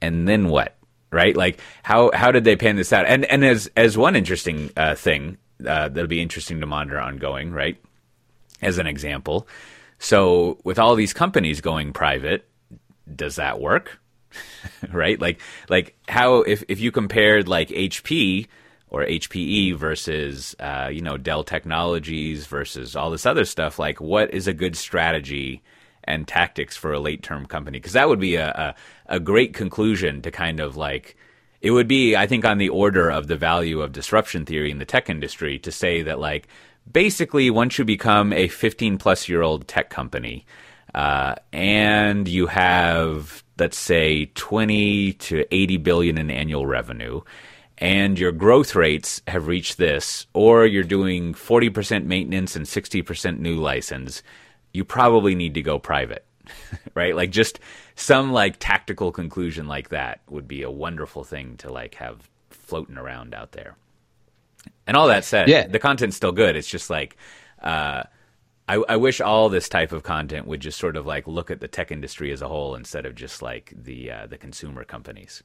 [0.00, 0.76] and then what?
[1.12, 1.36] Right?
[1.36, 3.06] Like, how how did they pan this out?
[3.06, 7.52] And and as as one interesting uh, thing uh, that'll be interesting to monitor ongoing,
[7.52, 7.76] right?
[8.60, 9.46] As an example,
[9.98, 12.48] so with all these companies going private
[13.14, 13.98] does that work?
[14.92, 15.20] right?
[15.20, 18.46] Like like how if if you compared like HP
[18.88, 24.32] or HPE versus uh, you know Dell Technologies versus all this other stuff, like what
[24.32, 25.62] is a good strategy
[26.04, 27.78] and tactics for a late term company?
[27.78, 28.74] Because that would be a, a
[29.16, 31.16] a great conclusion to kind of like
[31.60, 34.78] it would be I think on the order of the value of disruption theory in
[34.78, 36.48] the tech industry to say that like
[36.90, 40.46] basically once you become a 15 plus year old tech company
[40.94, 47.20] uh, and you have let's say 20 to 80 billion in annual revenue
[47.78, 53.56] and your growth rates have reached this or you're doing 40% maintenance and 60% new
[53.56, 54.22] license
[54.72, 56.24] you probably need to go private
[56.94, 57.60] right like just
[57.94, 62.98] some like tactical conclusion like that would be a wonderful thing to like have floating
[62.98, 63.76] around out there
[64.86, 65.66] and all that said yeah.
[65.66, 67.16] the content's still good it's just like
[67.60, 68.02] uh,
[68.68, 71.60] I, I, wish all this type of content would just sort of like look at
[71.60, 75.42] the tech industry as a whole instead of just like the uh, the consumer companies.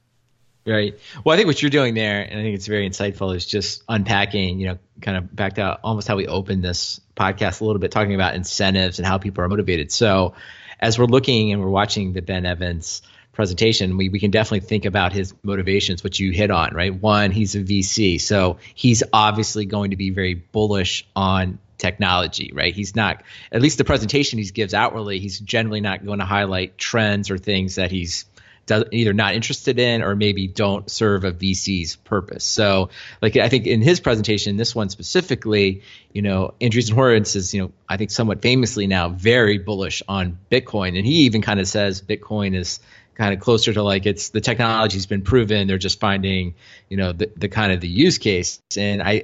[0.68, 1.00] Right.
[1.24, 3.84] Well, I think what you're doing there, and I think it's very insightful, is just
[3.88, 7.80] unpacking, you know, kind of back to almost how we opened this podcast a little
[7.80, 9.94] bit, talking about incentives and how people are motivated.
[9.94, 10.34] So,
[10.78, 13.02] as we're looking and we're watching the Ben Evans
[13.32, 16.94] presentation, we, we can definitely think about his motivations, which you hit on, right?
[16.94, 18.20] One, he's a VC.
[18.20, 22.74] So he's obviously going to be very bullish on technology, right?
[22.74, 26.78] He's not, at least the presentation he gives outwardly, he's generally not going to highlight
[26.78, 28.26] trends or things that he's
[28.68, 32.44] does, either not interested in or maybe don't serve a VC's purpose.
[32.44, 32.90] So,
[33.22, 35.82] like I think in his presentation, this one specifically,
[36.14, 40.38] you know, Andreessen Horowitz is, you know, I think somewhat famously now very bullish on
[40.52, 42.80] Bitcoin, and he even kind of says Bitcoin is
[43.16, 45.68] kind of closer to like it's the technology's been proven.
[45.68, 46.54] They're just finding,
[46.90, 49.24] you know, the, the kind of the use case, and I,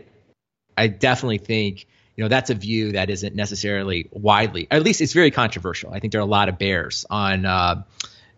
[0.75, 1.85] I definitely think
[2.15, 5.99] you know that's a view that isn't necessarily widely at least it's very controversial i
[5.99, 7.81] think there are a lot of bears on uh,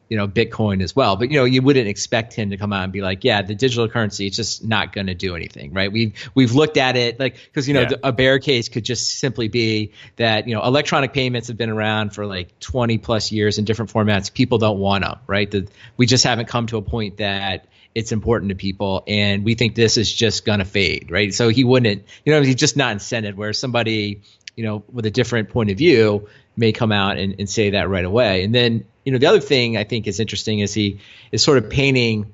[0.10, 1.16] you know bitcoin as well.
[1.16, 3.56] But you know you wouldn't expect him to come out and be like yeah the
[3.56, 5.92] digital currency it's just not going to do anything right?
[5.92, 7.98] We've we've looked at it like because you know yeah.
[8.04, 12.12] a bear case could just simply be that you know electronic payments have been around
[12.12, 14.34] for like 20 plus years in different formats.
[14.34, 15.50] People don't want them right?
[15.50, 19.56] The, we just haven't come to a point that it's important to people and we
[19.56, 21.34] think this is just going to fade right?
[21.34, 24.22] So he wouldn't you know he's just not incented where somebody
[24.56, 26.28] you know with a different point of view
[26.58, 28.44] may come out and, and say that right away.
[28.44, 31.00] And then you know, the other thing I think is interesting is he
[31.32, 32.34] is sort of painting,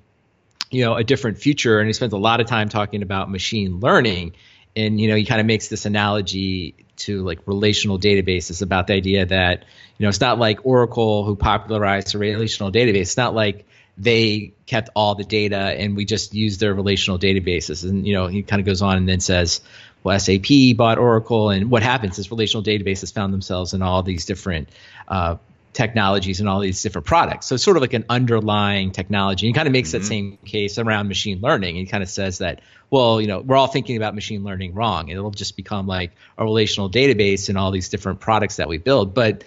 [0.72, 3.80] you know, a different future, and he spends a lot of time talking about machine
[3.80, 4.34] learning,
[4.76, 8.94] and you know, he kind of makes this analogy to like relational databases about the
[8.94, 9.66] idea that
[9.98, 13.02] you know it's not like Oracle who popularized a relational database.
[13.02, 13.66] It's not like
[13.98, 17.84] they kept all the data and we just used their relational databases.
[17.84, 19.62] And you know, he kind of goes on and then says,
[20.04, 24.26] well, SAP bought Oracle, and what happens is relational databases found themselves in all these
[24.26, 24.70] different
[25.08, 25.36] uh,
[25.74, 27.48] technologies and all these different products.
[27.48, 29.48] So it's sort of like an underlying technology.
[29.48, 30.00] He kind of makes mm-hmm.
[30.00, 31.76] that same case around machine learning.
[31.76, 35.10] He kind of says that, well, you know, we're all thinking about machine learning wrong.
[35.10, 39.14] It'll just become like a relational database and all these different products that we build.
[39.14, 39.44] But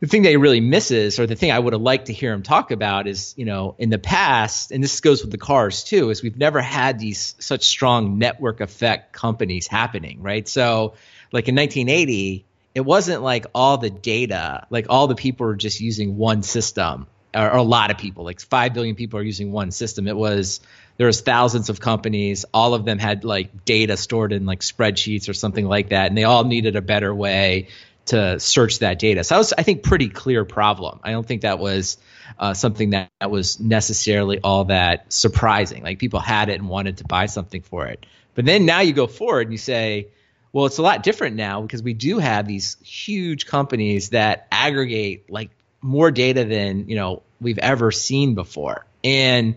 [0.00, 2.32] the thing that he really misses, or the thing I would have liked to hear
[2.32, 5.84] him talk about, is you know, in the past, and this goes with the cars
[5.84, 10.48] too, is we've never had these such strong network effect companies happening, right?
[10.48, 10.94] So,
[11.32, 15.80] like in 1980 it wasn't like all the data, like all the people are just
[15.80, 19.52] using one system, or, or, a lot of people, like five billion people are using
[19.52, 20.06] one system.
[20.06, 20.60] It was
[20.96, 25.28] there was thousands of companies, all of them had like data stored in like spreadsheets
[25.28, 27.68] or something like that, and they all needed a better way
[28.06, 29.24] to search that data.
[29.24, 31.00] So that was, I think, pretty clear problem.
[31.02, 31.96] I don't think that was
[32.38, 35.82] uh, something that, that was necessarily all that surprising.
[35.82, 38.04] Like people had it and wanted to buy something for it.
[38.34, 40.08] But then now you go forward and you say,
[40.52, 45.30] well, it's a lot different now because we do have these huge companies that aggregate
[45.30, 49.56] like more data than you know we've ever seen before, and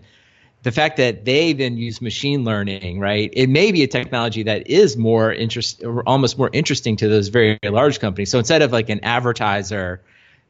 [0.64, 3.30] the fact that they then use machine learning, right?
[3.32, 7.28] It may be a technology that is more interest, or almost more interesting to those
[7.28, 8.30] very, large companies.
[8.30, 10.00] So instead of like an advertiser,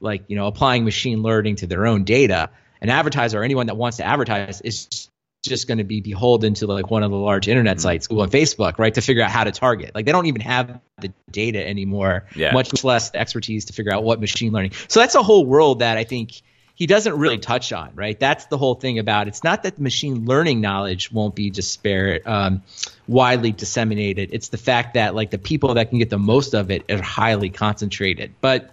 [0.01, 3.77] like you know, applying machine learning to their own data, an advertiser or anyone that
[3.77, 5.09] wants to advertise is
[5.45, 7.83] just going to be beholden to like one of the large internet mm-hmm.
[7.83, 9.95] sites, Google and Facebook, right, to figure out how to target.
[9.95, 12.53] Like they don't even have the data anymore, yeah.
[12.53, 14.73] much less the expertise to figure out what machine learning.
[14.89, 16.43] So that's a whole world that I think
[16.75, 18.19] he doesn't really touch on, right?
[18.19, 22.27] That's the whole thing about it's not that the machine learning knowledge won't be disparate,
[22.27, 22.63] um,
[23.07, 24.31] widely disseminated.
[24.33, 27.01] It's the fact that like the people that can get the most of it are
[27.01, 28.35] highly concentrated.
[28.41, 28.71] But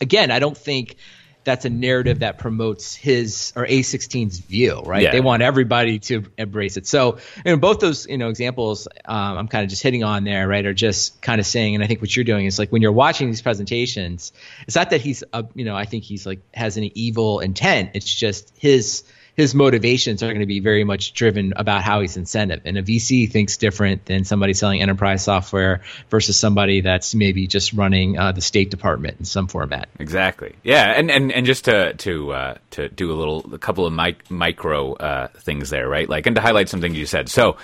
[0.00, 0.96] again, I don't think
[1.44, 5.02] that's a narrative that promotes his or A16's view, right?
[5.02, 5.12] Yeah.
[5.12, 6.86] They want everybody to embrace it.
[6.86, 10.24] So, you know, both those you know examples um, I'm kind of just hitting on
[10.24, 12.70] there, right, are just kind of saying, and I think what you're doing is like
[12.70, 14.32] when you're watching these presentations,
[14.66, 17.90] it's not that he's, uh, you know, I think he's like has an evil intent.
[17.94, 22.16] It's just his his motivations are going to be very much driven about how he's
[22.16, 22.60] incentive.
[22.64, 25.80] And a VC thinks different than somebody selling enterprise software
[26.10, 29.88] versus somebody that's maybe just running uh, the State Department in some format.
[29.98, 30.54] Exactly.
[30.62, 33.92] Yeah, and and, and just to to uh, to do a little a couple of
[33.92, 36.08] mic- micro uh, things there, right?
[36.08, 37.30] Like, and to highlight something you said.
[37.30, 37.56] So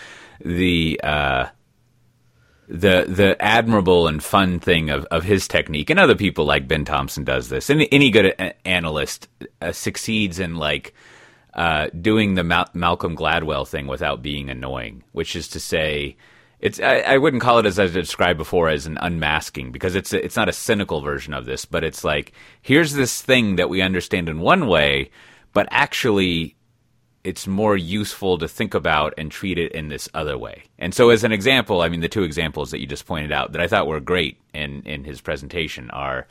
[0.43, 1.47] the uh,
[2.69, 6.87] the the admirable and fun thing of, of his technique, and other people like Ben
[6.87, 9.29] Thompson does this, and any good analyst
[9.61, 10.95] uh, succeeds in like
[11.59, 16.17] uh, doing the Mal- Malcolm Gladwell thing without being annoying, which is to say,
[16.61, 20.13] it's I, I, wouldn't call it as I described before as an unmasking because it's
[20.13, 22.33] it's not a cynical version of this, but it's like
[22.63, 25.11] here's this thing that we understand in one way,
[25.53, 26.55] but actually
[27.25, 30.63] it's more useful to think about and treat it in this other way.
[30.79, 33.51] And so, as an example, I mean, the two examples that you just pointed out
[33.51, 36.29] that I thought were great in in his presentation are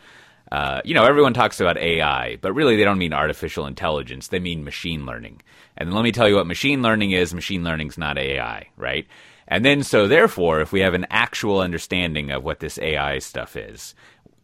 [0.52, 4.28] uh, you know, everyone talks about AI, but really they don't mean artificial intelligence.
[4.28, 5.42] They mean machine learning.
[5.78, 7.34] And let me tell you what machine learning is.
[7.34, 9.06] Machine learning is not AI, right?
[9.48, 13.56] And then, so therefore, if we have an actual understanding of what this AI stuff
[13.56, 13.94] is,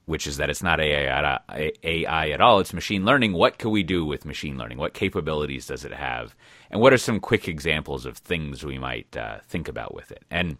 [0.05, 1.39] which is that it's not AI,
[1.83, 4.77] AI at all, it's machine learning, what can we do with machine learning?
[4.77, 6.35] What capabilities does it have?
[6.69, 10.23] And what are some quick examples of things we might uh, think about with it?
[10.29, 10.57] And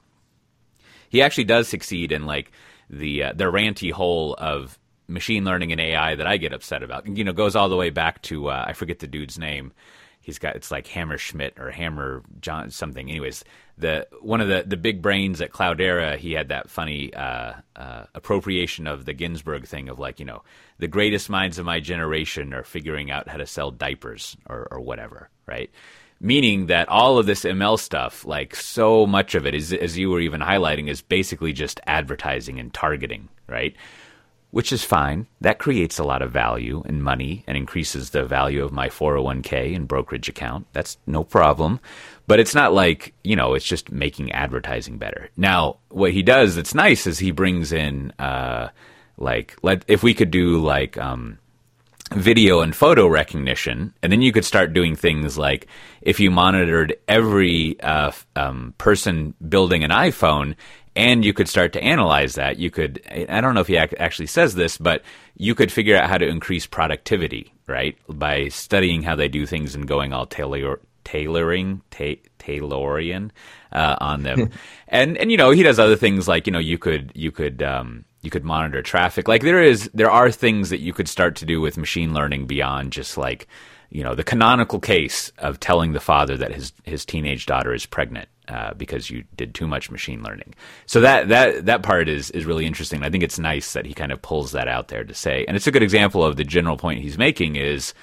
[1.10, 2.52] he actually does succeed in like
[2.90, 7.08] the uh, the ranty hole of machine learning and AI that I get upset about.
[7.08, 9.74] You know, goes all the way back to uh, I forget the dude's name.
[10.22, 13.10] He's got it's like Hammerschmidt or Hammer John something.
[13.10, 13.44] Anyways,
[13.78, 18.06] the one of the the big brains at Cloudera, he had that funny uh, uh,
[18.16, 20.44] appropriation of the Ginsberg thing of like you know
[20.80, 24.80] the greatest minds of my generation are figuring out how to sell diapers or, or
[24.80, 25.70] whatever, right?
[26.20, 30.10] Meaning that all of this ML stuff, like so much of it, is as you
[30.10, 33.76] were even highlighting, is basically just advertising and targeting, right?
[34.54, 35.26] Which is fine.
[35.42, 39.76] That creates a lot of value and money and increases the value of my 401k
[39.76, 40.68] and brokerage account.
[40.74, 41.80] That's no problem.
[42.28, 45.32] But it's not like, you know, it's just making advertising better.
[45.36, 48.70] Now, what he does that's nice is he brings in, uh,
[49.18, 51.40] like, let, if we could do like, um,
[52.12, 55.66] video and photo recognition, and then you could start doing things like
[56.04, 60.56] if you monitored every uh, um, person building an iPhone
[60.96, 62.58] and you could start to analyze that.
[62.60, 65.02] You could, I don't know if he actually says this, but
[65.36, 67.98] you could figure out how to increase productivity, right?
[68.08, 73.32] By studying how they do things and going all tailor, tailoring, ta- Taylorian
[73.72, 74.52] uh, on them.
[74.88, 77.64] and, and, you know, he does other things like, you know, you could, you could,
[77.64, 79.28] um, you could monitor traffic.
[79.28, 82.46] Like there is, there are things that you could start to do with machine learning
[82.46, 83.48] beyond just like,
[83.90, 87.86] you know, the canonical case of telling the father that his, his teenage daughter is
[87.86, 90.54] pregnant uh, because you did too much machine learning.
[90.86, 93.04] So that that that part is is really interesting.
[93.04, 95.56] I think it's nice that he kind of pulls that out there to say, and
[95.56, 97.94] it's a good example of the general point he's making is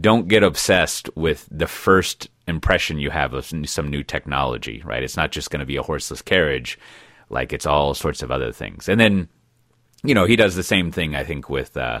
[0.00, 4.82] don't get obsessed with the first impression you have of some new technology.
[4.84, 5.02] Right?
[5.02, 6.78] It's not just going to be a horseless carriage.
[7.30, 8.88] Like it's all sorts of other things.
[8.88, 9.28] And then,
[10.02, 11.14] you know, he does the same thing.
[11.14, 11.76] I think with.
[11.76, 12.00] Uh,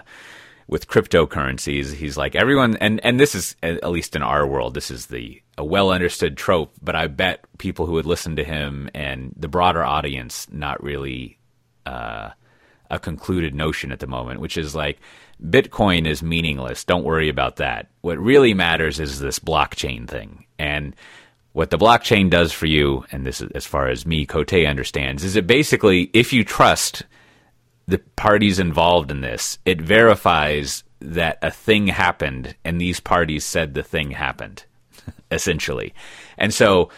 [0.66, 4.90] with cryptocurrencies, he's like everyone, and and this is at least in our world, this
[4.90, 8.90] is the a well understood trope, but I bet people who would listen to him
[8.94, 11.38] and the broader audience not really
[11.86, 12.30] uh,
[12.90, 14.98] a concluded notion at the moment, which is like
[15.42, 16.84] Bitcoin is meaningless.
[16.84, 17.88] Don't worry about that.
[18.00, 20.46] What really matters is this blockchain thing.
[20.58, 20.94] And
[21.52, 25.24] what the blockchain does for you, and this is as far as me, Coté understands,
[25.24, 27.04] is it basically, if you trust
[27.86, 33.74] the parties involved in this, it verifies that a thing happened and these parties said
[33.74, 34.64] the thing happened
[35.30, 35.92] essentially.
[36.38, 36.90] And so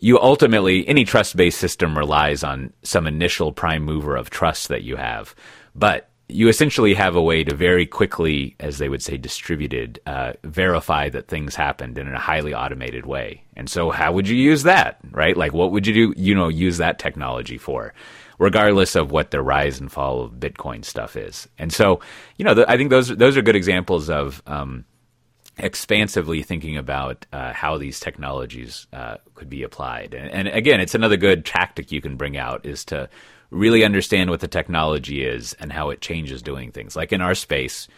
[0.00, 4.82] you ultimately, any trust based system relies on some initial prime mover of trust that
[4.82, 5.34] you have.
[5.74, 10.34] But you essentially have a way to very quickly, as they would say, distributed, uh,
[10.44, 13.44] verify that things happened in a highly automated way.
[13.56, 15.36] And so, how would you use that, right?
[15.36, 17.92] Like, what would you do, you know, use that technology for,
[18.40, 21.46] regardless of what the rise and fall of Bitcoin stuff is?
[21.58, 22.00] And so,
[22.36, 24.84] you know, the, I think those those are good examples of um,
[25.58, 30.14] expansively thinking about uh, how these technologies uh, could be applied.
[30.14, 33.08] And, and, again, it's another good tactic you can bring out is to
[33.50, 36.96] really understand what the technology is and how it changes doing things.
[36.96, 37.88] Like in our space,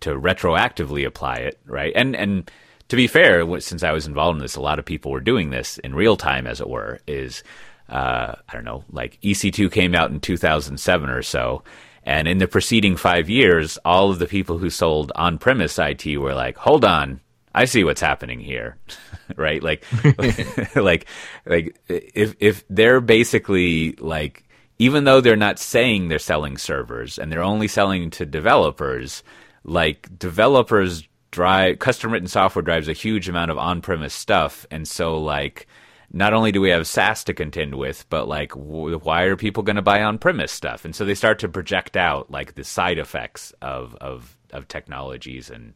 [0.00, 1.92] to retroactively apply it, right?
[1.94, 2.50] And and
[2.88, 5.50] to be fair, since I was involved in this, a lot of people were doing
[5.50, 7.00] this in real time, as it were.
[7.06, 7.42] Is
[7.90, 11.62] uh, I don't know, like EC2 came out in 2007 or so
[12.04, 16.16] and in the preceding five years, all of the people who sold on premise IT
[16.16, 17.20] were like, hold on,
[17.54, 18.78] I see what's happening here.
[19.36, 19.62] right?
[19.62, 19.84] Like,
[20.76, 21.06] like,
[21.46, 24.44] like if, if they're basically like,
[24.78, 29.22] even though they're not saying they're selling servers and they're only selling to developers,
[29.62, 34.66] like developers drive custom written software drives a huge amount of on premise stuff.
[34.70, 35.68] And so like,
[36.12, 39.76] not only do we have SaaS to contend with, but like, why are people going
[39.76, 40.84] to buy on premise stuff?
[40.84, 45.50] And so they start to project out like the side effects of of of technologies
[45.50, 45.74] and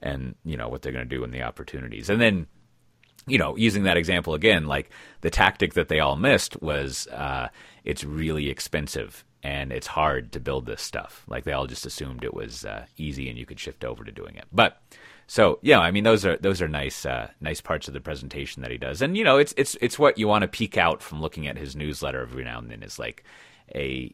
[0.00, 2.10] and you know what they're going to do and the opportunities.
[2.10, 2.46] And then
[3.26, 4.90] you know, using that example again, like
[5.20, 7.48] the tactic that they all missed was uh,
[7.84, 11.24] it's really expensive and it's hard to build this stuff.
[11.28, 14.10] Like they all just assumed it was uh, easy and you could shift over to
[14.12, 14.46] doing it.
[14.52, 14.82] But
[15.30, 18.62] so yeah, I mean those are those are nice uh, nice parts of the presentation
[18.62, 21.04] that he does, and you know it's it's it's what you want to peek out
[21.04, 23.22] from looking at his newsletter every now and then is like
[23.72, 24.12] a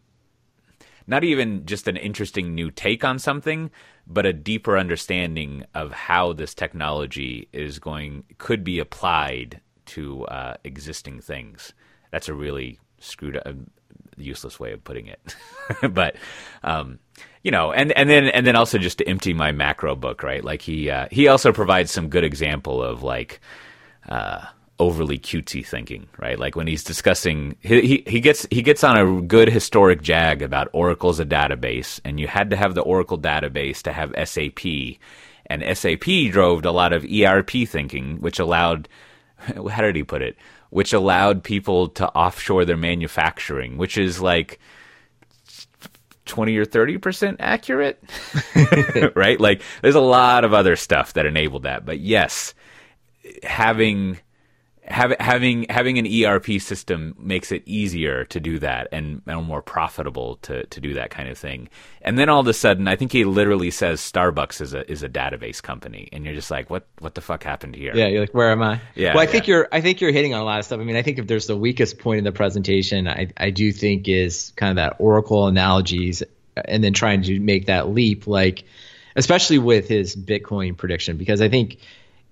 [1.07, 3.71] not even just an interesting new take on something,
[4.07, 10.57] but a deeper understanding of how this technology is going could be applied to uh,
[10.65, 11.73] existing things.
[12.11, 13.57] That's a really screwed up,
[14.19, 15.35] useless way of putting it,
[15.95, 16.17] but
[16.63, 16.99] um,
[17.47, 20.43] you know, and and then and then also just to empty my macro book, right?
[20.43, 23.41] Like he uh, he also provides some good example of like
[24.09, 24.47] uh,
[24.81, 26.41] overly cutesy thinking, right?
[26.41, 30.43] Like when he's discussing, he, he he gets he gets on a good historic jag
[30.43, 34.13] about Oracle as a database, and you had to have the Oracle database to have
[34.29, 34.99] SAP,
[35.47, 38.89] and SAP drove a lot of ERP thinking, which allowed
[39.71, 40.37] how did he put it?
[40.71, 44.59] Which allowed people to offshore their manufacturing, which is like
[46.27, 48.03] 20 or 30% accurate.
[49.17, 49.41] right?
[49.41, 51.87] Like there's a lot of other stuff that enabled that.
[51.87, 52.55] But yes,
[53.43, 54.19] having
[54.89, 59.63] having having having an ERP system makes it easier to do that and, and more
[59.63, 61.69] profitable to, to do that kind of thing.
[62.03, 65.03] And then all of a sudden, I think he literally says Starbucks is a is
[65.03, 67.93] a database company, and you're just like, what what the fuck happened here?
[67.95, 68.81] Yeah, you're like, where am I?
[68.95, 69.15] Yeah.
[69.15, 69.31] Well, I yeah.
[69.31, 70.81] think you're I think you're hitting on a lot of stuff.
[70.81, 73.73] I mean, I think if there's the weakest point in the presentation, I I do
[73.73, 76.23] think is kind of that Oracle analogies,
[76.65, 78.65] and then trying to make that leap, like
[79.17, 81.79] especially with his Bitcoin prediction, because I think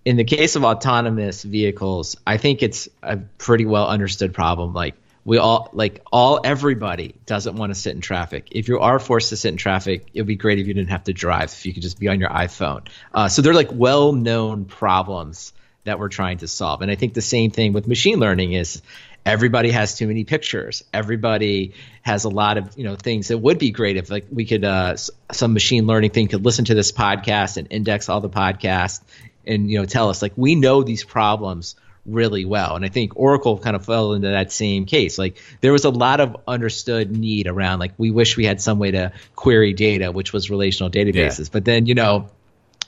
[0.05, 4.75] in the case of autonomous vehicles, I think it's a pretty well understood problem.
[4.75, 4.95] Like
[5.25, 8.49] we all, like all, everybody doesn't want to sit in traffic.
[8.51, 10.91] If you are forced to sit in traffic, it would be great if you didn't
[10.91, 11.45] have to drive.
[11.45, 12.87] If you could just be on your iPhone.
[13.15, 15.53] Uh, so they're like well-known problems
[15.85, 16.83] that we're trying to solve.
[16.83, 18.83] And I think the same thing with machine learning is
[19.25, 20.85] everybody has too many pictures.
[20.93, 24.45] Everybody has a lot of you know things that would be great if like we
[24.45, 24.97] could uh,
[25.33, 29.01] some machine learning thing could listen to this podcast and index all the podcasts
[29.47, 31.77] and you know tell us like we know these problems
[32.07, 35.73] really well and i think oracle kind of fell into that same case like there
[35.73, 39.13] was a lot of understood need around like we wish we had some way to
[39.35, 41.51] query data which was relational databases yeah.
[41.53, 42.29] but then you know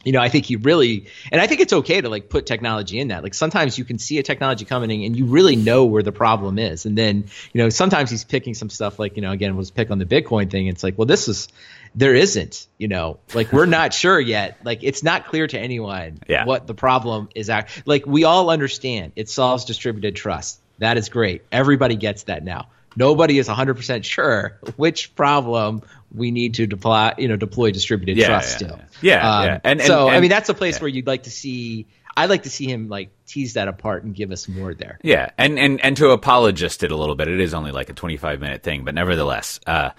[0.07, 3.01] you know, I think he really, and I think it's okay to like put technology
[3.01, 3.25] in that.
[3.25, 6.61] Like sometimes you can see a technology coming and you really know where the problem
[6.61, 6.87] is.
[6.87, 9.91] And then, you know, sometimes he's picking some stuff like, you know, again, was pick
[9.91, 10.69] on the Bitcoin thing.
[10.69, 11.49] It's like, well, this is,
[11.97, 14.59] there isn't, you know, like we're not sure yet.
[14.63, 16.45] Like it's not clear to anyone yeah.
[16.45, 17.49] what the problem is.
[17.51, 20.61] Act- like we all understand it solves distributed trust.
[20.79, 21.43] That is great.
[21.51, 22.69] Everybody gets that now.
[22.97, 25.83] Nobody is 100% sure which problem
[26.15, 28.81] we need to deploy, you know, deploy distributed yeah, trust yeah, still.
[29.03, 29.61] Yeah, um, yeah.
[29.65, 31.87] And, and, so, and, I mean, that's a place where you'd like to see.
[32.19, 34.99] I'd like to see him like tease that apart and give us more there.
[35.03, 37.29] Yeah, and and and to apologist it a little bit.
[37.29, 39.91] It is only like a 25 minute thing, but nevertheless, uh,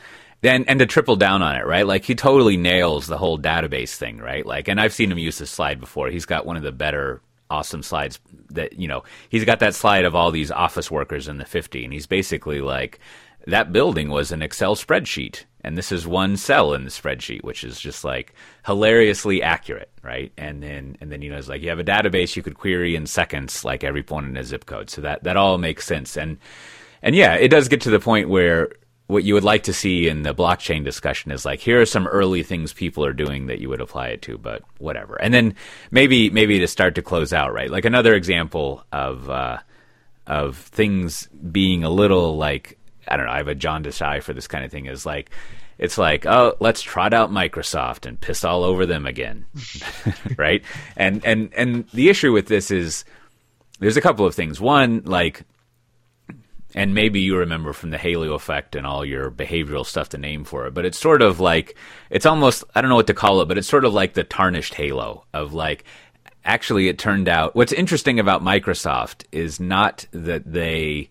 [0.43, 1.85] and and to triple down on it, right?
[1.85, 4.45] Like he totally nails the whole database thing, right?
[4.45, 6.09] Like, and I've seen him use this slide before.
[6.09, 8.19] He's got one of the better awesome slides
[8.49, 11.83] that you know he's got that slide of all these office workers in the 50
[11.83, 12.99] and he's basically like
[13.45, 17.63] that building was an excel spreadsheet and this is one cell in the spreadsheet which
[17.63, 18.33] is just like
[18.65, 22.35] hilariously accurate right and then and then you know it's like you have a database
[22.35, 25.37] you could query in seconds like every point in a zip code so that that
[25.37, 26.37] all makes sense and
[27.01, 28.69] and yeah it does get to the point where
[29.07, 32.07] what you would like to see in the blockchain discussion is like here are some
[32.07, 35.15] early things people are doing that you would apply it to but whatever.
[35.21, 35.55] And then
[35.91, 37.69] maybe maybe to start to close out right?
[37.71, 39.59] Like another example of uh,
[40.25, 42.77] of things being a little like
[43.07, 45.31] i don't know i have a jaundiced eye for this kind of thing is like
[45.77, 49.45] it's like oh let's trot out microsoft and piss all over them again
[50.37, 50.63] right?
[50.95, 53.05] And and and the issue with this is
[53.79, 54.59] there's a couple of things.
[54.59, 55.43] One like
[56.75, 60.43] and maybe you remember from the halo effect and all your behavioral stuff to name
[60.43, 61.77] for it but it's sort of like
[62.09, 64.23] it's almost i don't know what to call it but it's sort of like the
[64.23, 65.83] tarnished halo of like
[66.43, 71.09] actually it turned out what's interesting about microsoft is not that they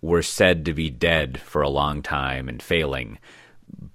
[0.00, 3.18] were said to be dead for a long time and failing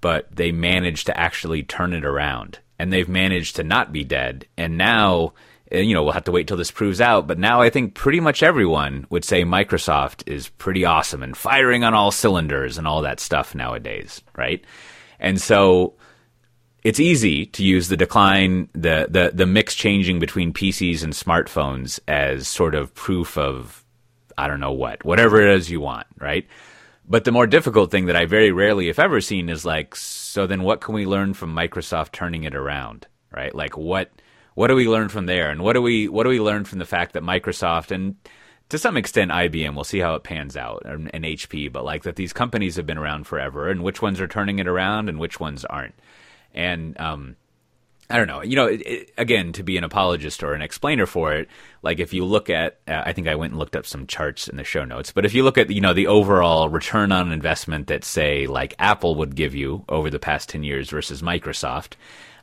[0.01, 2.59] but they managed to actually turn it around.
[2.77, 4.45] And they've managed to not be dead.
[4.57, 5.33] And now
[5.71, 7.27] you know, we'll have to wait till this proves out.
[7.27, 11.83] But now I think pretty much everyone would say Microsoft is pretty awesome and firing
[11.83, 14.63] on all cylinders and all that stuff nowadays, right?
[15.19, 15.95] And so
[16.83, 21.99] it's easy to use the decline, the the the mix changing between PCs and smartphones
[22.07, 23.83] as sort of proof of
[24.37, 26.47] I don't know what, whatever it is you want, right?
[27.07, 30.47] But the more difficult thing that I very rarely, if ever, seen is like, so
[30.47, 33.53] then what can we learn from Microsoft turning it around, right?
[33.53, 34.11] Like what
[34.59, 35.51] what do we learn from there?
[35.51, 38.17] And what do we what do we learn from the fact that Microsoft and
[38.67, 42.03] to some extent IBM we'll see how it pans out and, and, HP but like
[42.03, 45.17] that these companies have been around forever and which ones are turning it around and
[45.17, 45.95] which ones aren't.
[46.53, 47.37] And um,
[48.09, 51.05] I don't know you know it, it, again to be an apologist or an explainer
[51.05, 51.47] for it
[51.81, 54.49] like if you look at uh, I think I went and looked up some charts
[54.49, 57.31] in the show notes but if you look at you know the overall return on
[57.31, 61.93] investment that say like Apple would give you over the past 10 years versus Microsoft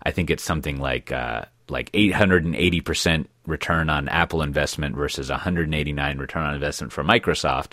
[0.03, 6.45] I think it's something like uh, like 880% return on Apple investment versus 189 return
[6.45, 7.73] on investment for Microsoft.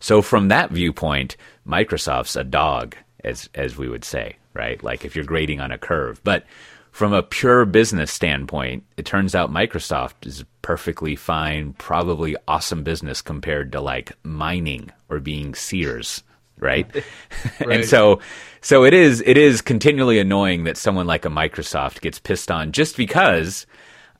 [0.00, 1.36] So from that viewpoint,
[1.66, 4.82] Microsoft's a dog, as as we would say, right?
[4.82, 6.20] Like if you're grading on a curve.
[6.24, 6.44] But
[6.90, 13.22] from a pure business standpoint, it turns out Microsoft is perfectly fine, probably awesome business
[13.22, 16.22] compared to like mining or being Sears,
[16.62, 16.86] right?
[17.60, 17.80] right.
[17.80, 18.20] and so
[18.62, 22.72] so it is it is continually annoying that someone like a Microsoft gets pissed on
[22.72, 23.66] just because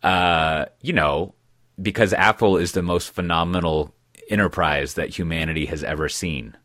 [0.03, 1.35] uh, you know,
[1.81, 3.95] because Apple is the most phenomenal
[4.29, 6.57] enterprise that humanity has ever seen.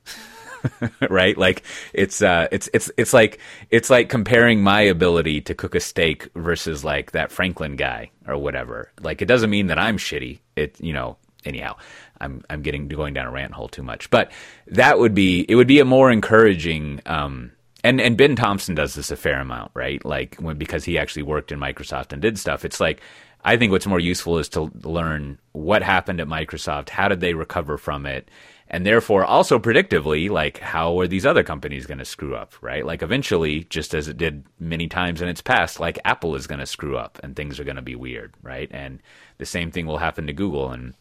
[1.10, 1.38] right?
[1.38, 1.64] Like
[1.94, 6.30] it's uh, it's it's it's like it's like comparing my ability to cook a steak
[6.36, 8.92] versus like that Franklin guy or whatever.
[9.02, 10.40] Like it doesn't mean that I'm shitty.
[10.56, 11.78] It you know anyhow.
[12.20, 14.32] I'm I'm getting going down a rant hole too much, but
[14.68, 17.02] that would be it would be a more encouraging.
[17.06, 17.52] Um,
[17.84, 20.04] and and Ben Thompson does this a fair amount, right?
[20.04, 22.66] Like when because he actually worked in Microsoft and did stuff.
[22.66, 23.02] It's like
[23.44, 27.34] I think what's more useful is to learn what happened at Microsoft, how did they
[27.34, 28.30] recover from it,
[28.68, 32.86] and therefore also predictively, like how are these other companies going to screw up, right?
[32.86, 36.60] Like eventually, just as it did many times in its past, like Apple is going
[36.60, 38.70] to screw up and things are going to be weird, right?
[38.72, 39.02] And
[39.38, 40.94] the same thing will happen to Google and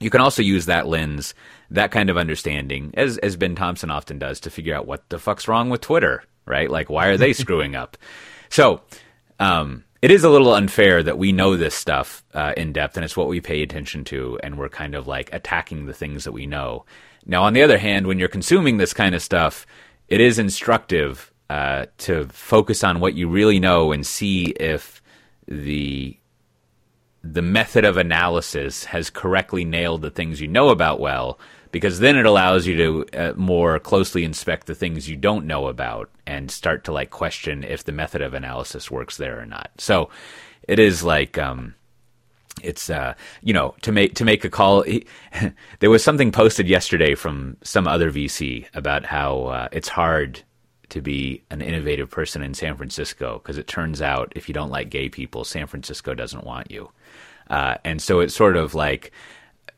[0.00, 1.34] you can also use that lens,
[1.70, 5.18] that kind of understanding, as as Ben Thompson often does, to figure out what the
[5.18, 6.70] fuck's wrong with Twitter, right?
[6.70, 7.96] Like, why are they screwing up?
[8.48, 8.82] So,
[9.38, 13.04] um, it is a little unfair that we know this stuff uh, in depth, and
[13.04, 16.32] it's what we pay attention to, and we're kind of like attacking the things that
[16.32, 16.84] we know.
[17.24, 19.66] Now, on the other hand, when you're consuming this kind of stuff,
[20.08, 25.02] it is instructive uh, to focus on what you really know and see if
[25.48, 26.16] the
[27.36, 31.38] the method of analysis has correctly nailed the things you know about well,
[31.70, 35.66] because then it allows you to uh, more closely inspect the things you don't know
[35.66, 39.70] about and start to like question if the method of analysis works there or not.
[39.76, 40.08] So
[40.66, 41.74] it is like, um,
[42.62, 43.12] it's uh,
[43.42, 44.80] you know to make to make a call.
[44.80, 45.04] He,
[45.80, 50.42] there was something posted yesterday from some other VC about how uh, it's hard
[50.88, 54.70] to be an innovative person in San Francisco because it turns out if you don't
[54.70, 56.90] like gay people, San Francisco doesn't want you.
[57.48, 59.12] Uh, and so it's sort of like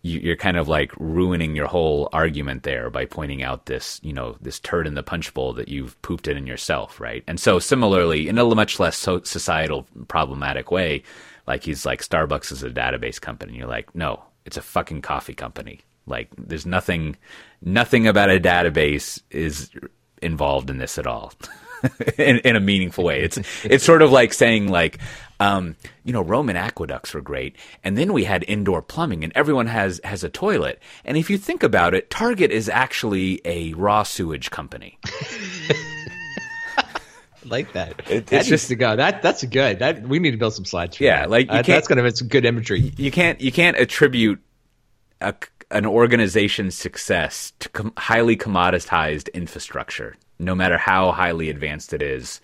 [0.02, 4.36] you're kind of like ruining your whole argument there by pointing out this, you know,
[4.40, 7.24] this turd in the punch bowl that you've pooped it in yourself, right?
[7.26, 11.02] And so similarly, in a much less societal problematic way,
[11.46, 13.56] like he's like Starbucks is a database company.
[13.56, 15.80] You're like, no, it's a fucking coffee company.
[16.06, 17.16] Like there's nothing,
[17.60, 19.70] nothing about a database is
[20.22, 21.32] involved in this at all.
[22.18, 23.20] in, in a meaningful way.
[23.20, 24.98] It's it's sort of like saying like,
[25.40, 29.66] um, you know, Roman aqueducts were great, and then we had indoor plumbing, and everyone
[29.66, 30.80] has has a toilet.
[31.04, 34.98] And if you think about it, Target is actually a raw sewage company.
[37.44, 38.02] like that.
[38.10, 38.96] It, that needs just to go.
[38.96, 39.78] That that's good.
[39.78, 40.96] That we need to build some slides.
[40.96, 41.30] For yeah, that.
[41.30, 42.92] like uh, that's gonna some good imagery.
[42.96, 44.40] You can't you can't attribute
[45.20, 45.34] a,
[45.70, 52.40] an organization's success to com- highly commoditized infrastructure no matter how highly advanced it is,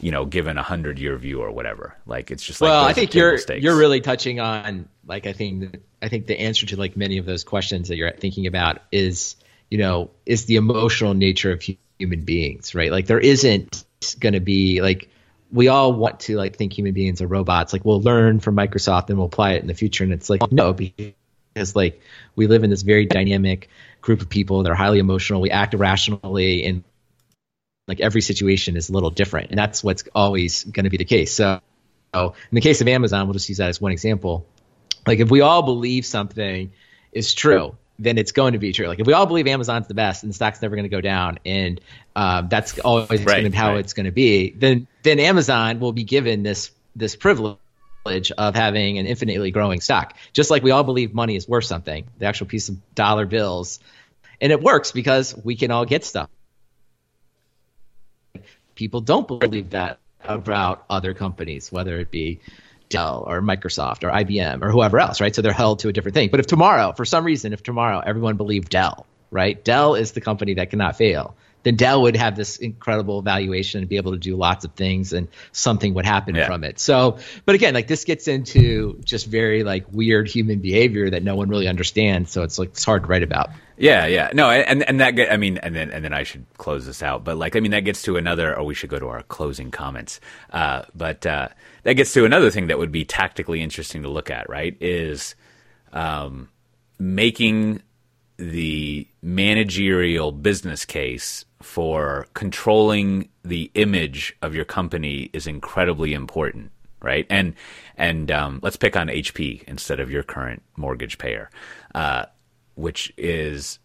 [0.00, 1.96] you know, given a hundred year view or whatever.
[2.06, 3.62] Like it's just like well, I think you're stakes.
[3.62, 7.26] you're really touching on like I think I think the answer to like many of
[7.26, 9.36] those questions that you're thinking about is
[9.70, 11.62] you know is the emotional nature of
[11.98, 12.90] human beings, right?
[12.90, 13.84] Like there isn't
[14.20, 15.10] going to be like
[15.50, 17.72] we all want to like think human beings are robots.
[17.72, 20.52] Like we'll learn from Microsoft and we'll apply it in the future, and it's like
[20.52, 22.00] no, because like
[22.36, 23.68] we live in this very dynamic
[24.00, 25.40] group of people that are highly emotional.
[25.40, 26.84] We act irrationally and
[27.88, 31.06] like every situation is a little different, and that's what's always going to be the
[31.06, 31.34] case.
[31.34, 31.60] So,
[32.14, 34.46] so, in the case of Amazon, we'll just use that as one example.
[35.06, 36.70] Like if we all believe something
[37.12, 38.86] is true, then it's going to be true.
[38.86, 41.00] Like if we all believe Amazon's the best and the stock's never going to go
[41.00, 41.80] down, and
[42.14, 43.80] um, that's always right, be how right.
[43.80, 47.58] it's going to be, then then Amazon will be given this this privilege
[48.36, 50.14] of having an infinitely growing stock.
[50.34, 53.80] Just like we all believe money is worth something, the actual piece of dollar bills,
[54.42, 56.28] and it works because we can all get stuff
[58.78, 62.38] people don't believe that about other companies, whether it be
[62.88, 65.34] Dell or Microsoft or IBM or whoever else, right?
[65.34, 66.30] So they're held to a different thing.
[66.30, 69.62] But if tomorrow, for some reason, if tomorrow everyone believed Dell, right?
[69.62, 71.34] Dell is the company that cannot fail.
[71.62, 75.12] Then Dell would have this incredible valuation and be able to do lots of things,
[75.12, 76.46] and something would happen yeah.
[76.46, 76.78] from it.
[76.78, 81.36] So, but again, like this gets into just very like weird human behavior that no
[81.36, 82.30] one really understands.
[82.30, 83.50] So it's like it's hard to write about.
[83.76, 86.84] Yeah, yeah, no, and and that I mean, and then and then I should close
[86.84, 87.22] this out.
[87.22, 88.56] But like, I mean, that gets to another.
[88.56, 90.20] Or we should go to our closing comments.
[90.50, 91.48] Uh, but uh,
[91.84, 94.50] that gets to another thing that would be tactically interesting to look at.
[94.50, 94.76] Right?
[94.80, 95.36] Is
[95.92, 96.48] um,
[96.98, 97.82] making
[98.36, 107.26] the managerial business case for controlling the image of your company is incredibly important right?
[107.30, 107.54] And
[107.96, 111.48] and um, let's pick on hp instead of your current mortgage payer
[111.94, 112.24] uh,
[112.74, 113.78] which is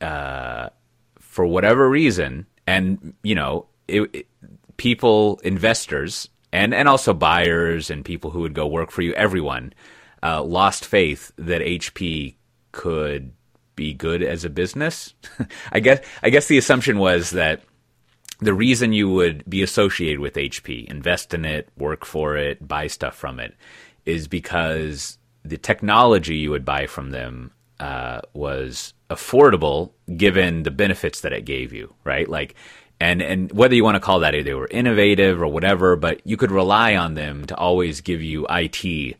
[0.00, 0.68] uh,
[1.18, 4.26] for whatever reason, and you know, it, it,
[4.76, 9.72] people, investors, and and also buyers and people who would go work for you, everyone
[10.22, 12.34] uh, lost faith that HP
[12.72, 13.32] could
[13.76, 15.14] be good as a business.
[15.72, 17.62] I guess I guess the assumption was that
[18.40, 22.88] the reason you would be associated with HP, invest in it, work for it, buy
[22.88, 23.54] stuff from it,
[24.04, 31.20] is because the technology you would buy from them uh, was affordable given the benefits
[31.20, 32.28] that it gave you, right?
[32.28, 32.54] Like,
[33.00, 36.36] and and whether you want to call that they were innovative or whatever, but you
[36.36, 39.16] could rely on them to always give you IT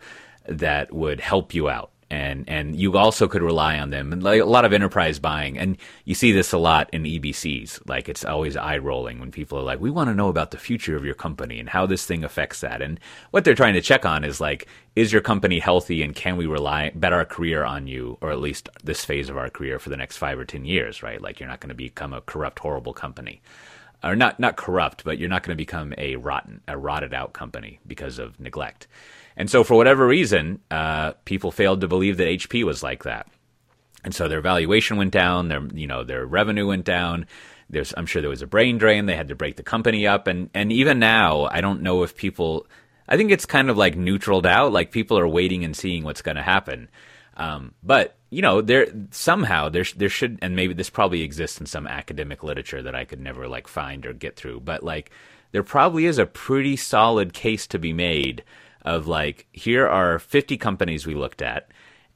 [0.49, 4.13] that would help you out and and you also could rely on them.
[4.13, 7.89] And like a lot of enterprise buying and you see this a lot in EBCs
[7.89, 10.59] like it's always eye rolling when people are like we want to know about the
[10.59, 12.83] future of your company and how this thing affects that.
[12.83, 13.01] And
[13.31, 16.47] what they're trying to check on is like is your company healthy and can we
[16.47, 19.91] rely bet our career on you or at least this phase of our career for
[19.91, 21.21] the next 5 or 10 years right?
[21.21, 23.43] Like you're not going to become a corrupt horrible company.
[24.03, 27.33] Or not not corrupt but you're not going to become a rotten a rotted out
[27.33, 28.87] company because of neglect
[29.37, 33.26] and so, for whatever reason, uh, people failed to believe that HP was like that.
[34.05, 35.49] And so their valuation went down.
[35.49, 37.26] Their you know their revenue went down.
[37.70, 39.07] There's I'm sure there was a brain drain.
[39.07, 40.26] They had to break the company up.
[40.26, 42.66] And and even now, I don't know if people.
[43.09, 44.72] I think it's kind of like neutraled out.
[44.72, 46.89] Like people are waiting and seeing what's going to happen.
[47.37, 51.66] Um, but you know, there somehow there there should, and maybe this probably exists in
[51.66, 54.61] some academic literature that I could never like find or get through.
[54.61, 55.11] But like,
[55.53, 58.45] there probably is a pretty solid case to be made
[58.85, 61.68] of like here are 50 companies we looked at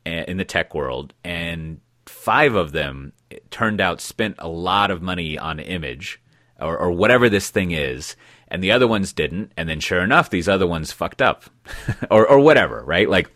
[0.06, 3.12] eh, in the tech world and five of them
[3.50, 6.20] turned out spent a lot of money on image
[6.60, 8.16] or, or whatever this thing is
[8.48, 11.44] and the other ones didn't and then sure enough these other ones fucked up
[12.10, 13.08] or, or whatever right?
[13.08, 13.30] Like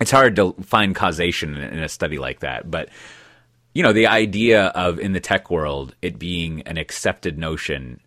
[0.00, 2.88] it's hard to find causation in a study like that but
[3.74, 8.00] you know the idea of in the tech world it being an accepted notion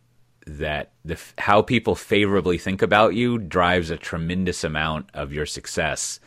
[0.48, 6.20] that the how people favorably think about you drives a tremendous amount of your success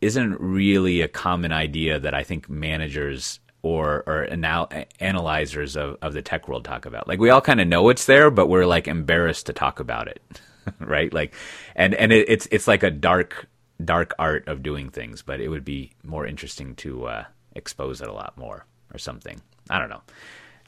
[0.00, 4.70] isn't really a common idea that I think managers or or anal-
[5.00, 7.08] analyzers of, of the tech world talk about.
[7.08, 10.08] Like we all kind of know it's there, but we're like embarrassed to talk about
[10.08, 10.22] it,
[10.80, 11.12] right?
[11.12, 11.34] Like,
[11.74, 13.46] and and it, it's it's like a dark
[13.82, 17.24] dark art of doing things, but it would be more interesting to uh,
[17.54, 19.40] expose it a lot more or something.
[19.68, 20.02] I don't know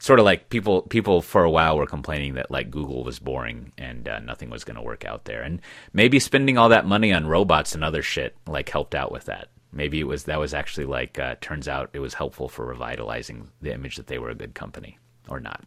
[0.03, 3.71] sort of like people people for a while were complaining that like Google was boring
[3.77, 5.61] and uh, nothing was going to work out there, and
[5.93, 9.47] maybe spending all that money on robots and other shit like helped out with that.
[9.71, 13.49] Maybe it was that was actually like uh, turns out it was helpful for revitalizing
[13.61, 14.99] the image that they were a good company
[15.29, 15.63] or not.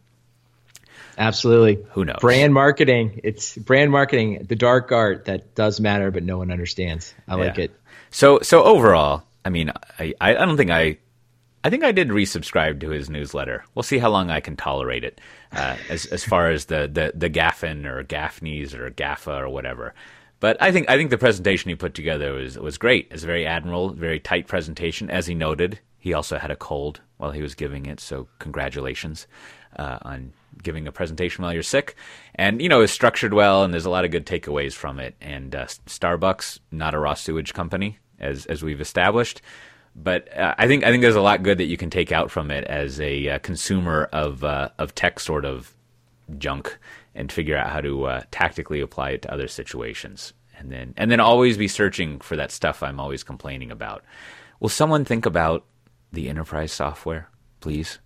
[1.17, 1.83] Absolutely.
[1.93, 2.17] Who knows?
[2.21, 3.21] Brand marketing.
[3.23, 7.13] It's brand marketing, the dark art that does matter, but no one understands.
[7.27, 7.43] I yeah.
[7.43, 7.71] like it.
[8.11, 10.99] So, so overall, I mean, I, I don't think I
[11.67, 13.65] I think I did resubscribe to his newsletter.
[13.75, 15.19] We'll see how long I can tolerate it,
[15.51, 19.93] uh, as as far as the the the Gaffin or Gaffneys or Gaffa or whatever.
[20.39, 23.09] But I think I think the presentation he put together was was great.
[23.11, 25.09] It's a very admirable, very tight presentation.
[25.09, 29.27] As he noted, he also had a cold while he was giving it, so congratulations
[29.75, 30.31] uh, on
[30.63, 31.97] giving a presentation while you're sick.
[32.35, 35.15] And you know, it's structured well, and there's a lot of good takeaways from it.
[35.19, 39.41] And uh, Starbucks, not a raw sewage company, as as we've established
[39.97, 42.29] but uh, I think I think there's a lot good that you can take out
[42.29, 45.75] from it as a uh, consumer of uh, of tech sort of
[46.37, 46.77] junk
[47.15, 51.09] and figure out how to uh, tactically apply it to other situations and then and
[51.09, 54.03] then always be searching for that stuff I'm always complaining about.
[54.59, 55.65] Will someone think about
[56.11, 57.29] the enterprise software,
[57.59, 57.99] please?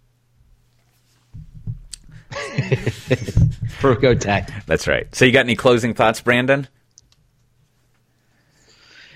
[3.80, 4.50] Pro Tech.
[4.66, 5.14] That's right.
[5.14, 6.68] So you got any closing thoughts, Brandon?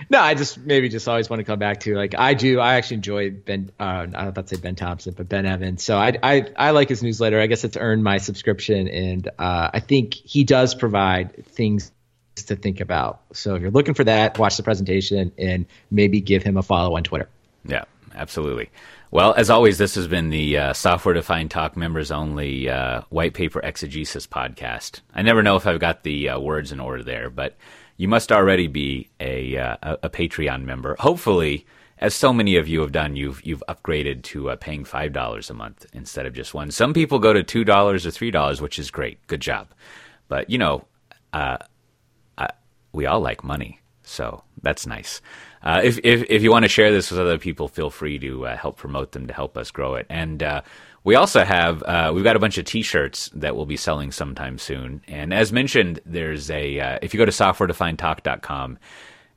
[0.09, 2.59] No, I just maybe just always want to come back to like I do.
[2.59, 3.71] I actually enjoy Ben.
[3.79, 5.83] Uh, I don't about to say Ben Thompson, but Ben Evans.
[5.83, 7.39] So I, I I like his newsletter.
[7.39, 11.91] I guess it's earned my subscription, and uh, I think he does provide things
[12.35, 13.21] to think about.
[13.33, 16.95] So if you're looking for that, watch the presentation and maybe give him a follow
[16.95, 17.29] on Twitter.
[17.63, 18.69] Yeah, absolutely.
[19.11, 23.33] Well, as always, this has been the uh, Software Defined Talk members only uh, white
[23.33, 24.99] paper exegesis podcast.
[25.13, 27.55] I never know if I've got the uh, words in order there, but
[27.97, 30.95] you must already be a, uh, a Patreon member.
[30.99, 31.65] Hopefully,
[31.97, 35.49] as so many of you have done, you've you've upgraded to uh, paying five dollars
[35.49, 36.71] a month instead of just one.
[36.71, 39.25] Some people go to two dollars or three dollars, which is great.
[39.27, 39.69] Good job.
[40.27, 40.85] But you know,
[41.31, 41.57] uh,
[42.37, 42.49] I,
[42.91, 45.21] we all like money, so that's nice.
[45.63, 48.45] Uh, if, if if you want to share this with other people, feel free to
[48.47, 50.05] uh, help promote them to help us grow it.
[50.09, 50.61] And uh,
[51.05, 54.57] we also have uh, we've got a bunch of T-shirts that we'll be selling sometime
[54.57, 55.03] soon.
[55.07, 58.79] And as mentioned, there's a uh, if you go to softwaredefinedtalk.com,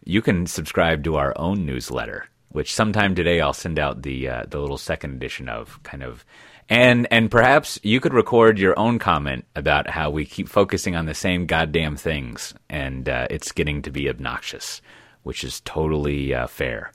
[0.03, 4.45] you can subscribe to our own newsletter, which sometime today I'll send out the uh,
[4.49, 6.25] the little second edition of kind of.
[6.71, 11.05] And and perhaps you could record your own comment about how we keep focusing on
[11.05, 14.81] the same goddamn things, and uh, it's getting to be obnoxious,
[15.23, 16.93] which is totally uh, fair,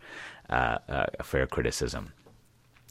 [0.50, 2.12] uh, a fair criticism.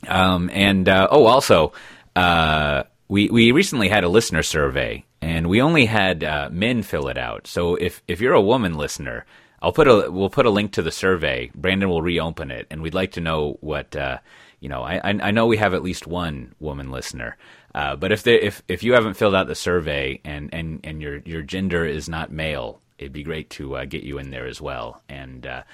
[0.06, 1.72] Um, and uh, oh, also,
[2.16, 7.08] uh, we we recently had a listener survey, and we only had uh, men fill
[7.08, 7.46] it out.
[7.46, 9.24] So if if you're a woman listener,
[9.60, 11.50] I'll put a we'll put a link to the survey.
[11.54, 14.18] Brandon will reopen it, and we'd like to know what uh,
[14.62, 17.36] you know, I I know we have at least one woman listener.
[17.74, 21.02] Uh, but if they, if if you haven't filled out the survey and, and, and
[21.02, 24.46] your your gender is not male, it'd be great to uh, get you in there
[24.46, 25.02] as well.
[25.08, 25.64] And uh,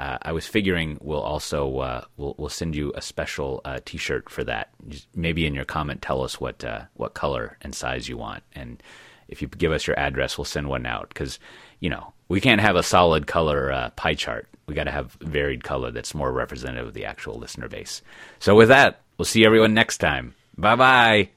[0.00, 4.30] uh I was figuring we'll also uh, we'll we'll send you a special uh, T-shirt
[4.30, 4.70] for that.
[4.88, 8.82] Just maybe in your comment, tell us what what color and size you want, and
[9.28, 11.38] if you give us your address, we'll send one out because
[11.80, 14.48] you know we can't have a solid color pie chart.
[14.66, 18.02] We got to have varied color that's more representative of the actual listener base.
[18.38, 20.34] So with that, we'll see everyone next time.
[20.56, 21.30] Bye bye.